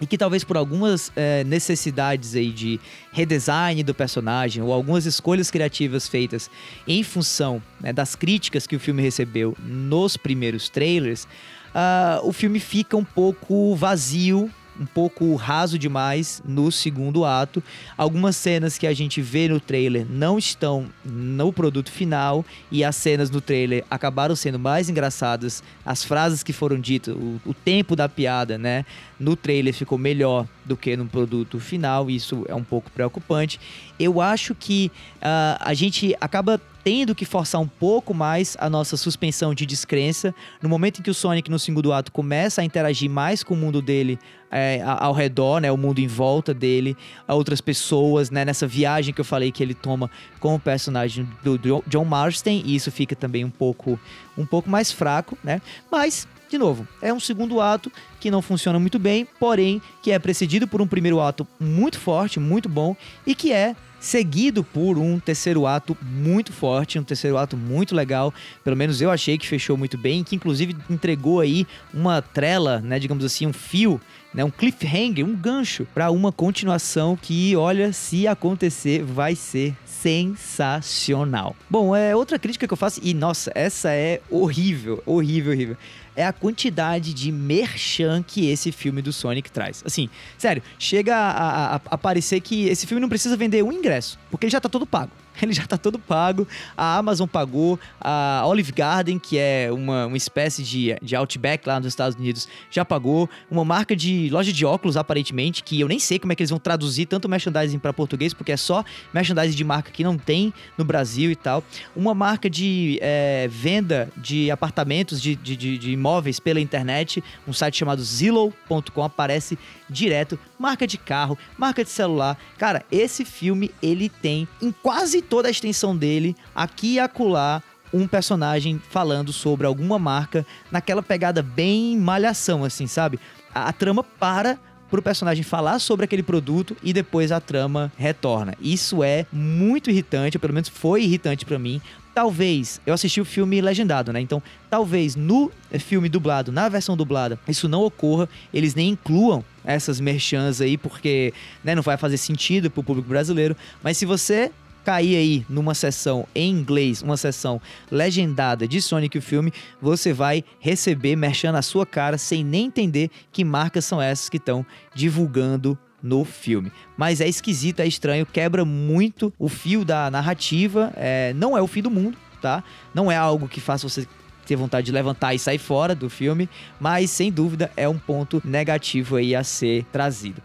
e 0.00 0.06
que 0.06 0.18
talvez 0.18 0.44
por 0.44 0.56
algumas 0.56 1.10
é, 1.16 1.44
necessidades 1.44 2.34
aí 2.34 2.50
de 2.50 2.80
redesign 3.12 3.82
do 3.82 3.94
personagem 3.94 4.62
ou 4.62 4.72
algumas 4.72 5.06
escolhas 5.06 5.50
criativas 5.50 6.08
feitas 6.08 6.50
em 6.86 7.02
função 7.02 7.62
né, 7.80 7.92
das 7.92 8.14
críticas 8.16 8.66
que 8.66 8.76
o 8.76 8.80
filme 8.80 9.00
recebeu 9.00 9.56
nos 9.64 10.16
primeiros 10.16 10.68
trailers, 10.68 11.28
uh, 11.74 12.26
o 12.26 12.32
filme 12.32 12.60
fica 12.60 12.96
um 12.96 13.04
pouco 13.04 13.74
vazio 13.74 14.50
um 14.78 14.86
pouco 14.86 15.34
raso 15.36 15.78
demais 15.78 16.42
no 16.44 16.70
segundo 16.70 17.24
ato. 17.24 17.62
Algumas 17.96 18.36
cenas 18.36 18.76
que 18.76 18.86
a 18.86 18.94
gente 18.94 19.20
vê 19.20 19.48
no 19.48 19.60
trailer 19.60 20.06
não 20.08 20.38
estão 20.38 20.86
no 21.04 21.52
produto 21.52 21.90
final 21.90 22.44
e 22.70 22.82
as 22.82 22.96
cenas 22.96 23.30
no 23.30 23.40
trailer 23.40 23.84
acabaram 23.90 24.34
sendo 24.34 24.58
mais 24.58 24.88
engraçadas. 24.88 25.62
As 25.84 26.02
frases 26.02 26.42
que 26.42 26.52
foram 26.52 26.78
ditas, 26.78 27.14
o, 27.14 27.40
o 27.46 27.54
tempo 27.54 27.94
da 27.94 28.08
piada, 28.08 28.58
né, 28.58 28.84
no 29.18 29.36
trailer 29.36 29.72
ficou 29.72 29.98
melhor 29.98 30.46
do 30.64 30.76
que 30.76 30.96
no 30.96 31.06
produto 31.06 31.60
final. 31.60 32.10
Isso 32.10 32.44
é 32.48 32.54
um 32.54 32.64
pouco 32.64 32.90
preocupante. 32.90 33.60
Eu 33.98 34.20
acho 34.20 34.54
que 34.54 34.90
uh, 35.16 35.58
a 35.60 35.74
gente 35.74 36.16
acaba 36.20 36.60
tendo 36.84 37.14
que 37.14 37.24
forçar 37.24 37.60
um 37.60 37.66
pouco 37.66 38.12
mais 38.12 38.56
a 38.60 38.68
nossa 38.68 38.96
suspensão 38.96 39.54
de 39.54 39.64
descrença. 39.64 40.34
No 40.62 40.68
momento 40.68 41.00
em 41.00 41.02
que 41.02 41.10
o 41.10 41.14
Sonic, 41.14 41.50
no 41.50 41.58
segundo 41.58 41.92
ato, 41.92 42.12
começa 42.12 42.60
a 42.60 42.64
interagir 42.64 43.08
mais 43.08 43.42
com 43.42 43.54
o 43.54 43.56
mundo 43.56 43.80
dele 43.80 44.18
é, 44.50 44.82
ao 44.84 45.14
redor, 45.14 45.60
né? 45.60 45.72
O 45.72 45.76
mundo 45.78 45.98
em 45.98 46.06
volta 46.06 46.52
dele, 46.52 46.94
a 47.26 47.34
outras 47.34 47.62
pessoas, 47.62 48.30
né? 48.30 48.44
Nessa 48.44 48.66
viagem 48.66 49.14
que 49.14 49.20
eu 49.20 49.24
falei 49.24 49.50
que 49.50 49.62
ele 49.62 49.74
toma 49.74 50.10
com 50.38 50.54
o 50.54 50.60
personagem 50.60 51.26
do 51.42 51.58
John 51.86 52.04
Marston, 52.04 52.50
e 52.50 52.76
isso 52.76 52.92
fica 52.92 53.16
também 53.16 53.44
um 53.44 53.50
pouco, 53.50 53.98
um 54.36 54.44
pouco 54.44 54.68
mais 54.68 54.92
fraco, 54.92 55.38
né? 55.42 55.62
Mas 55.90 56.28
de 56.50 56.58
novo, 56.58 56.86
é 57.02 57.12
um 57.12 57.18
segundo 57.18 57.60
ato 57.60 57.90
que 58.20 58.30
não 58.30 58.40
funciona 58.40 58.78
muito 58.78 58.98
bem, 58.98 59.26
porém 59.40 59.82
que 60.00 60.12
é 60.12 60.18
precedido 60.20 60.68
por 60.68 60.80
um 60.80 60.86
primeiro 60.86 61.20
ato 61.20 61.44
muito 61.58 61.98
forte, 61.98 62.38
muito 62.38 62.68
bom 62.68 62.94
e 63.26 63.34
que 63.34 63.52
é 63.52 63.74
seguido 64.04 64.62
por 64.62 64.98
um 64.98 65.18
terceiro 65.18 65.66
ato 65.66 65.96
muito 66.02 66.52
forte, 66.52 66.98
um 66.98 67.02
terceiro 67.02 67.38
ato 67.38 67.56
muito 67.56 67.94
legal. 67.94 68.34
Pelo 68.62 68.76
menos 68.76 69.00
eu 69.00 69.10
achei 69.10 69.38
que 69.38 69.48
fechou 69.48 69.78
muito 69.78 69.96
bem, 69.96 70.22
que 70.22 70.36
inclusive 70.36 70.76
entregou 70.90 71.40
aí 71.40 71.66
uma 71.92 72.20
trela, 72.20 72.80
né, 72.80 72.98
digamos 72.98 73.24
assim, 73.24 73.46
um 73.46 73.52
fio, 73.52 73.98
né, 74.34 74.44
um 74.44 74.50
cliffhanger, 74.50 75.24
um 75.24 75.34
gancho 75.34 75.86
para 75.94 76.10
uma 76.10 76.30
continuação 76.30 77.16
que, 77.16 77.56
olha, 77.56 77.94
se 77.94 78.28
acontecer, 78.28 79.02
vai 79.02 79.34
ser 79.34 79.74
sensacional. 79.86 81.56
Bom, 81.70 81.96
é 81.96 82.14
outra 82.14 82.38
crítica 82.38 82.66
que 82.66 82.72
eu 82.72 82.76
faço 82.76 83.00
e 83.02 83.14
nossa, 83.14 83.50
essa 83.54 83.90
é 83.90 84.20
horrível, 84.30 85.02
horrível, 85.06 85.52
horrível 85.52 85.76
é 86.16 86.24
a 86.26 86.32
quantidade 86.32 87.12
de 87.12 87.30
merchan 87.30 88.22
que 88.22 88.48
esse 88.48 88.70
filme 88.72 89.02
do 89.02 89.12
Sonic 89.12 89.50
traz. 89.50 89.82
Assim, 89.84 90.08
sério, 90.38 90.62
chega 90.78 91.16
a, 91.16 91.76
a, 91.76 91.80
a 91.86 91.98
parecer 91.98 92.40
que 92.40 92.68
esse 92.68 92.86
filme 92.86 93.00
não 93.00 93.08
precisa 93.08 93.36
vender 93.36 93.62
um 93.62 93.72
ingresso, 93.72 94.18
porque 94.30 94.46
ele 94.46 94.52
já 94.52 94.60
tá 94.60 94.68
todo 94.68 94.86
pago. 94.86 95.10
ele 95.42 95.52
já 95.52 95.64
está 95.64 95.76
todo 95.76 95.98
pago. 95.98 96.46
A 96.76 96.96
Amazon 96.96 97.26
pagou, 97.26 97.78
a 98.00 98.42
Olive 98.46 98.72
Garden, 98.72 99.18
que 99.18 99.38
é 99.38 99.68
uma, 99.72 100.06
uma 100.06 100.16
espécie 100.16 100.62
de, 100.62 100.96
de 101.02 101.16
Outback 101.16 101.66
lá 101.66 101.78
nos 101.78 101.88
Estados 101.88 102.16
Unidos, 102.16 102.48
já 102.70 102.84
pagou. 102.84 103.28
Uma 103.50 103.64
marca 103.64 103.94
de 103.94 104.28
loja 104.30 104.52
de 104.52 104.64
óculos, 104.64 104.96
aparentemente, 104.96 105.62
que 105.62 105.80
eu 105.80 105.88
nem 105.88 105.98
sei 105.98 106.18
como 106.18 106.32
é 106.32 106.36
que 106.36 106.42
eles 106.42 106.50
vão 106.50 106.58
traduzir 106.58 107.06
tanto 107.06 107.28
merchandising 107.28 107.78
para 107.78 107.92
português, 107.92 108.32
porque 108.32 108.52
é 108.52 108.56
só 108.56 108.84
merchandising 109.12 109.56
de 109.56 109.64
marca 109.64 109.90
que 109.90 110.04
não 110.04 110.16
tem 110.16 110.52
no 110.76 110.84
Brasil 110.84 111.30
e 111.30 111.36
tal. 111.36 111.62
Uma 111.94 112.14
marca 112.14 112.48
de 112.48 112.98
é, 113.00 113.48
venda 113.50 114.10
de 114.16 114.50
apartamentos, 114.50 115.20
de, 115.20 115.34
de, 115.34 115.56
de, 115.56 115.78
de 115.78 115.92
imóveis 116.04 116.38
pela 116.38 116.60
internet, 116.60 117.24
um 117.48 117.52
site 117.54 117.78
chamado 117.78 118.02
Zillow.com, 118.04 119.02
aparece 119.02 119.58
direto. 119.88 120.38
Marca 120.58 120.86
de 120.86 120.98
carro, 120.98 121.38
marca 121.56 121.82
de 121.82 121.88
celular. 121.88 122.36
Cara, 122.58 122.84
esse 122.92 123.24
filme 123.24 123.70
ele 123.82 124.10
tem 124.10 124.46
em 124.60 124.70
quase 124.70 125.22
toda 125.22 125.48
a 125.48 125.50
extensão 125.50 125.96
dele, 125.96 126.36
aqui 126.54 126.94
e 126.94 127.00
acolá, 127.00 127.62
um 127.92 128.06
personagem 128.06 128.78
falando 128.90 129.32
sobre 129.32 129.66
alguma 129.66 129.98
marca 129.98 130.44
naquela 130.70 131.02
pegada 131.02 131.42
bem 131.42 131.96
malhação, 131.96 132.64
assim, 132.64 132.86
sabe? 132.86 133.18
A, 133.54 133.68
a 133.68 133.72
trama 133.72 134.02
para 134.02 134.58
pro 134.94 135.02
personagem 135.02 135.42
falar 135.42 135.80
sobre 135.80 136.04
aquele 136.04 136.22
produto 136.22 136.76
e 136.80 136.92
depois 136.92 137.32
a 137.32 137.40
trama 137.40 137.92
retorna. 137.98 138.54
Isso 138.60 139.02
é 139.02 139.26
muito 139.32 139.90
irritante, 139.90 140.36
ou 140.36 140.40
pelo 140.40 140.54
menos 140.54 140.68
foi 140.68 141.02
irritante 141.02 141.44
para 141.44 141.58
mim. 141.58 141.80
Talvez, 142.14 142.80
eu 142.86 142.94
assisti 142.94 143.20
o 143.20 143.24
filme 143.24 143.60
legendado, 143.60 144.12
né? 144.12 144.20
Então, 144.20 144.40
talvez 144.70 145.16
no 145.16 145.50
filme 145.80 146.08
dublado, 146.08 146.52
na 146.52 146.68
versão 146.68 146.96
dublada, 146.96 147.40
isso 147.48 147.66
não 147.66 147.82
ocorra, 147.82 148.28
eles 148.52 148.76
nem 148.76 148.90
incluam 148.90 149.44
essas 149.64 149.98
merchans 149.98 150.60
aí, 150.60 150.76
porque 150.76 151.34
né, 151.64 151.74
não 151.74 151.82
vai 151.82 151.96
fazer 151.96 152.16
sentido 152.16 152.70
pro 152.70 152.84
público 152.84 153.08
brasileiro. 153.08 153.56
Mas 153.82 153.96
se 153.96 154.06
você 154.06 154.52
cair 154.84 155.16
aí 155.16 155.46
numa 155.48 155.74
sessão 155.74 156.26
em 156.34 156.50
inglês, 156.50 157.02
uma 157.02 157.16
sessão 157.16 157.60
legendada 157.90 158.68
de 158.68 158.80
Sonic 158.82 159.18
o 159.18 159.22
filme, 159.22 159.52
você 159.80 160.12
vai 160.12 160.44
receber 160.60 161.16
merchan 161.16 161.52
na 161.52 161.62
sua 161.62 161.86
cara 161.86 162.18
sem 162.18 162.44
nem 162.44 162.66
entender 162.66 163.10
que 163.32 163.44
marcas 163.44 163.84
são 163.84 164.00
essas 164.00 164.28
que 164.28 164.36
estão 164.36 164.64
divulgando 164.94 165.78
no 166.02 166.24
filme. 166.24 166.70
Mas 166.96 167.20
é 167.22 167.26
esquisito, 167.26 167.80
é 167.80 167.86
estranho, 167.86 168.26
quebra 168.26 168.64
muito 168.64 169.32
o 169.38 169.48
fio 169.48 169.84
da 169.84 170.10
narrativa. 170.10 170.92
É, 170.96 171.32
não 171.34 171.56
é 171.56 171.62
o 171.62 171.66
fim 171.66 171.80
do 171.80 171.90
mundo, 171.90 172.18
tá? 172.42 172.62
Não 172.92 173.10
é 173.10 173.16
algo 173.16 173.48
que 173.48 173.60
faça 173.60 173.88
você 173.88 174.06
ter 174.44 174.56
vontade 174.56 174.84
de 174.84 174.92
levantar 174.92 175.34
e 175.34 175.38
sair 175.38 175.58
fora 175.58 175.94
do 175.94 176.10
filme, 176.10 176.48
mas 176.78 177.10
sem 177.10 177.32
dúvida 177.32 177.70
é 177.76 177.88
um 177.88 177.98
ponto 177.98 178.42
negativo 178.44 179.16
aí 179.16 179.34
a 179.34 179.42
ser 179.42 179.84
trazido. 179.84 180.42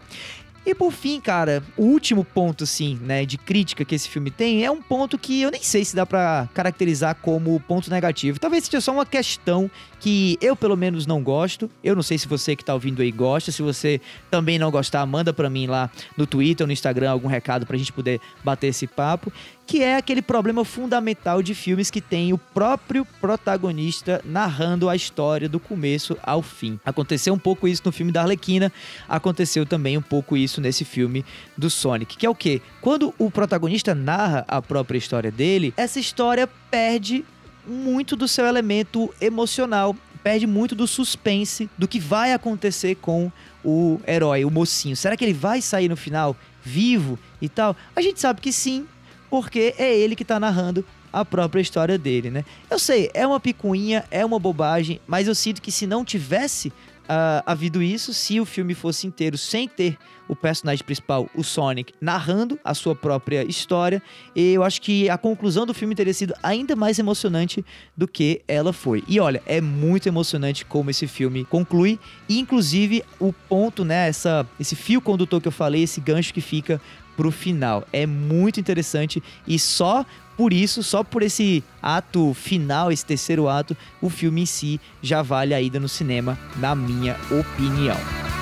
E 0.64 0.74
por 0.74 0.92
fim, 0.92 1.20
cara, 1.20 1.62
o 1.76 1.84
último 1.84 2.22
ponto, 2.22 2.64
assim, 2.64 2.98
né, 3.02 3.24
de 3.24 3.38
crítica 3.38 3.84
que 3.84 3.94
esse 3.94 4.08
filme 4.08 4.30
tem 4.30 4.64
é 4.64 4.70
um 4.70 4.82
ponto 4.82 5.16
que 5.16 5.40
eu 5.40 5.50
nem 5.50 5.62
sei 5.62 5.84
se 5.84 5.96
dá 5.96 6.04
para 6.04 6.48
caracterizar 6.52 7.16
como 7.16 7.58
ponto 7.60 7.90
negativo. 7.90 8.38
Talvez 8.38 8.64
seja 8.64 8.80
só 8.80 8.92
uma 8.92 9.06
questão 9.06 9.70
que 9.98 10.38
eu, 10.40 10.54
pelo 10.54 10.76
menos, 10.76 11.06
não 11.06 11.22
gosto. 11.22 11.70
Eu 11.82 11.96
não 11.96 12.02
sei 12.02 12.18
se 12.18 12.28
você 12.28 12.54
que 12.54 12.64
tá 12.64 12.74
ouvindo 12.74 13.00
aí 13.00 13.10
gosta. 13.10 13.50
Se 13.50 13.62
você 13.62 14.00
também 14.30 14.58
não 14.58 14.70
gostar, 14.70 15.04
manda 15.06 15.32
para 15.32 15.48
mim 15.48 15.66
lá 15.66 15.90
no 16.16 16.26
Twitter 16.26 16.64
ou 16.64 16.66
no 16.66 16.72
Instagram 16.72 17.10
algum 17.10 17.28
recado 17.28 17.66
pra 17.66 17.78
gente 17.78 17.92
poder 17.92 18.20
bater 18.44 18.68
esse 18.68 18.86
papo 18.86 19.32
que 19.70 19.84
é 19.84 19.94
aquele 19.94 20.20
problema 20.20 20.64
fundamental 20.64 21.40
de 21.40 21.54
filmes 21.54 21.92
que 21.92 22.00
tem 22.00 22.32
o 22.32 22.38
próprio 22.38 23.04
protagonista 23.20 24.20
narrando 24.24 24.88
a 24.88 24.96
história 24.96 25.48
do 25.48 25.60
começo 25.60 26.18
ao 26.24 26.42
fim. 26.42 26.80
Aconteceu 26.84 27.32
um 27.32 27.38
pouco 27.38 27.68
isso 27.68 27.82
no 27.84 27.92
filme 27.92 28.10
da 28.10 28.22
Arlequina, 28.22 28.72
aconteceu 29.08 29.64
também 29.64 29.96
um 29.96 30.02
pouco 30.02 30.36
isso 30.36 30.60
nesse 30.60 30.84
filme 30.84 31.24
do 31.56 31.70
Sonic, 31.70 32.16
que 32.16 32.26
é 32.26 32.28
o 32.28 32.34
quê? 32.34 32.60
Quando 32.80 33.14
o 33.16 33.30
protagonista 33.30 33.94
narra 33.94 34.44
a 34.48 34.60
própria 34.60 34.98
história 34.98 35.30
dele, 35.30 35.72
essa 35.76 36.00
história 36.00 36.48
perde 36.68 37.24
muito 37.64 38.16
do 38.16 38.26
seu 38.26 38.46
elemento 38.46 39.14
emocional, 39.20 39.94
perde 40.20 40.48
muito 40.48 40.74
do 40.74 40.88
suspense 40.88 41.70
do 41.78 41.86
que 41.86 42.00
vai 42.00 42.32
acontecer 42.32 42.96
com 42.96 43.30
o 43.64 44.00
herói, 44.04 44.44
o 44.44 44.50
mocinho. 44.50 44.96
Será 44.96 45.16
que 45.16 45.24
ele 45.24 45.32
vai 45.32 45.62
sair 45.62 45.88
no 45.88 45.96
final 45.96 46.36
vivo 46.60 47.16
e 47.40 47.48
tal? 47.48 47.76
A 47.94 48.00
gente 48.00 48.20
sabe 48.20 48.40
que 48.40 48.52
sim, 48.52 48.84
porque 49.30 49.74
é 49.78 49.96
ele 49.96 50.16
que 50.16 50.22
está 50.22 50.38
narrando 50.40 50.84
a 51.12 51.24
própria 51.24 51.60
história 51.60 51.96
dele, 51.96 52.30
né? 52.30 52.44
Eu 52.70 52.78
sei, 52.78 53.10
é 53.14 53.26
uma 53.26 53.40
picuinha, 53.40 54.04
é 54.10 54.24
uma 54.24 54.38
bobagem, 54.38 55.00
mas 55.06 55.26
eu 55.26 55.34
sinto 55.34 55.62
que 55.62 55.72
se 55.72 55.86
não 55.86 56.04
tivesse 56.04 56.68
uh, 57.10 57.42
havido 57.44 57.82
isso, 57.82 58.14
se 58.14 58.40
o 58.40 58.44
filme 58.44 58.74
fosse 58.74 59.06
inteiro 59.06 59.36
sem 59.36 59.66
ter 59.66 59.98
o 60.28 60.36
personagem 60.36 60.84
principal, 60.84 61.28
o 61.34 61.42
Sonic, 61.42 61.92
narrando 62.00 62.56
a 62.64 62.72
sua 62.72 62.94
própria 62.94 63.42
história, 63.42 64.00
eu 64.36 64.62
acho 64.62 64.80
que 64.80 65.10
a 65.10 65.18
conclusão 65.18 65.66
do 65.66 65.74
filme 65.74 65.92
teria 65.92 66.14
sido 66.14 66.32
ainda 66.40 66.76
mais 66.76 67.00
emocionante 67.00 67.64
do 67.96 68.06
que 68.06 68.40
ela 68.46 68.72
foi. 68.72 69.02
E 69.08 69.18
olha, 69.18 69.42
é 69.44 69.60
muito 69.60 70.06
emocionante 70.06 70.64
como 70.64 70.88
esse 70.88 71.08
filme 71.08 71.44
conclui, 71.44 71.98
e 72.28 72.38
inclusive 72.38 73.02
o 73.18 73.32
ponto, 73.32 73.84
né, 73.84 74.06
essa, 74.08 74.46
esse 74.60 74.76
fio 74.76 75.00
condutor 75.00 75.40
que 75.40 75.48
eu 75.48 75.52
falei, 75.52 75.82
esse 75.82 76.00
gancho 76.00 76.32
que 76.32 76.40
fica 76.40 76.80
pro 77.20 77.30
final. 77.30 77.86
É 77.92 78.06
muito 78.06 78.58
interessante 78.58 79.22
e 79.46 79.58
só 79.58 80.06
por 80.38 80.54
isso, 80.54 80.82
só 80.82 81.04
por 81.04 81.22
esse 81.22 81.62
ato 81.82 82.32
final, 82.32 82.90
esse 82.90 83.04
terceiro 83.04 83.46
ato, 83.46 83.76
o 84.00 84.08
filme 84.08 84.40
em 84.40 84.46
si 84.46 84.80
já 85.02 85.20
vale 85.20 85.52
a 85.52 85.60
ida 85.60 85.78
no 85.78 85.86
cinema, 85.86 86.38
na 86.56 86.74
minha 86.74 87.14
opinião. 87.30 88.39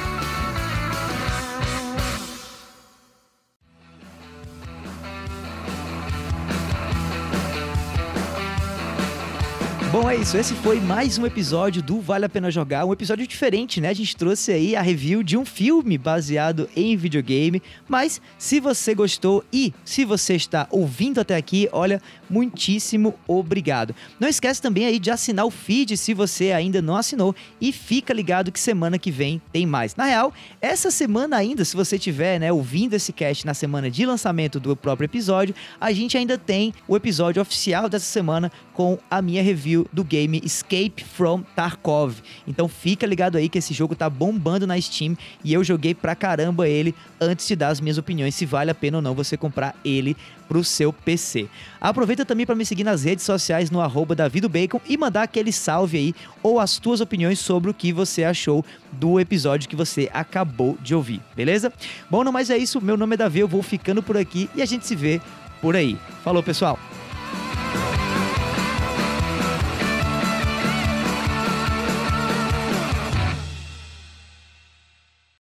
Bom, 10.09 10.13
é 10.13 10.17
isso. 10.17 10.39
Esse 10.39 10.55
foi 10.55 10.81
mais 10.81 11.19
um 11.19 11.27
episódio 11.27 11.83
do 11.83 12.01
Vale 12.01 12.25
a 12.25 12.31
Pena 12.31 12.51
Jogar. 12.51 12.87
Um 12.87 12.95
episódio 12.95 13.27
diferente, 13.27 13.79
né? 13.79 13.91
A 13.91 13.95
gente 13.95 14.17
trouxe 14.17 14.51
aí 14.51 14.75
a 14.75 14.81
review 14.81 15.23
de 15.23 15.37
um 15.37 15.45
filme 15.45 15.99
baseado 15.99 16.67
em 16.75 16.97
videogame. 16.97 17.63
Mas 17.87 18.19
se 18.39 18.59
você 18.59 18.95
gostou 18.95 19.45
e 19.53 19.71
se 19.85 20.07
você 20.07 20.35
está 20.35 20.67
ouvindo 20.71 21.21
até 21.21 21.37
aqui, 21.37 21.69
olha, 21.73 22.01
muitíssimo 22.29 23.15
obrigado. 23.27 23.95
Não 24.19 24.29
esquece 24.29 24.61
também 24.61 24.87
aí 24.87 24.99
de 24.99 25.11
assinar 25.11 25.47
o 25.47 25.51
feed 25.51 25.97
se 25.97 26.15
você 26.15 26.53
ainda 26.53 26.83
não 26.83 26.97
assinou 26.97 27.35
e 27.61 27.73
fica 27.73 28.13
ligado 28.13 28.53
que 28.53 28.61
semana 28.61 28.99
que 28.99 29.11
vem 29.11 29.41
tem 29.53 29.67
mais. 29.67 29.95
Na 29.97 30.05
real, 30.05 30.33
essa 30.61 30.91
semana 30.91 31.37
ainda, 31.37 31.65
se 31.65 31.77
você 31.77 31.99
tiver, 31.99 32.39
né, 32.39 32.53
ouvindo 32.53 32.95
esse 32.95 33.13
cast 33.13 33.47
na 33.47 33.55
semana 33.55 33.91
de 33.91 34.05
lançamento 34.05 34.61
do 34.61 34.77
próprio 34.77 35.07
episódio, 35.07 35.55
a 35.81 35.93
gente 35.93 36.17
ainda 36.17 36.37
tem 36.37 36.73
o 36.87 36.97
episódio 36.97 37.41
oficial 37.41 37.89
dessa 37.89 38.07
semana 38.07 38.51
com 38.75 38.99
a 39.11 39.21
minha 39.21 39.43
review 39.43 39.89
do 39.93 40.05
game 40.05 40.41
Escape 40.45 41.05
from 41.05 41.43
Tarkov. 41.57 42.15
Então 42.47 42.69
fica 42.69 43.07
ligado 43.07 43.37
aí 43.37 43.49
que 43.49 43.59
esse 43.59 43.75
jogo 43.75 43.97
tá 43.97 44.09
bombando 44.09 44.67
na 44.67 44.81
Steam 44.81 45.17
e 45.43 45.53
eu 45.53 45.65
joguei 45.65 45.95
pra 45.95 46.15
caramba 46.15 46.69
ele 46.69 46.95
antes 47.21 47.49
de 47.49 47.57
dar 47.57 47.69
as 47.69 47.81
minhas 47.81 47.99
opiniões 47.99 48.35
se 48.35 48.47
vale 48.47 48.71
a 48.71 48.75
pena 48.75 48.99
ou 48.99 49.03
não 49.03 49.15
você 49.15 49.37
comprar 49.37 49.75
ele 49.85 50.17
pro 50.49 50.65
seu 50.65 50.93
PC. 50.93 51.49
Aproveita 51.81 52.25
também 52.25 52.47
para 52.47 52.55
me 52.55 52.65
seguir 52.65 52.85
nas 52.85 53.05
redes 53.05 53.25
sociais 53.25 53.71
no 53.71 53.81
arroba 53.81 54.15
davidobacon 54.15 54.81
e 54.89 54.97
mandar 54.97 55.23
aquele 55.23 55.53
salve 55.53 55.99
aí 55.99 56.15
ou 56.43 56.59
as 56.59 56.79
tuas 56.79 57.01
opiniões 57.01 57.39
sobre 57.39 57.71
o 57.71 57.75
que 57.75 57.93
você 57.93 58.25
achou 58.25 58.65
do 58.93 59.21
episódio 59.21 59.69
que 59.69 59.77
você 59.77 60.11
acabou 60.13 60.79
de 60.81 60.95
ouvir, 60.95 61.21
beleza? 61.37 61.73
Bom, 62.11 62.25
não 62.25 62.33
mais 62.33 62.51
é 62.51 62.57
isso, 62.57 62.81
meu 62.81 62.97
nome 62.97 63.15
é 63.15 63.19
Davi, 63.19 63.41
eu 63.41 63.49
vou 63.49 63.63
ficando 63.63 64.03
por 64.03 64.17
aqui 64.17 64.49
e 64.55 64.63
a 64.63 64.67
gente 64.67 64.87
se 64.87 64.97
vê 64.97 65.21
por 65.61 65.77
aí. 65.77 65.99
Falou, 66.25 66.43
pessoal! 66.43 66.79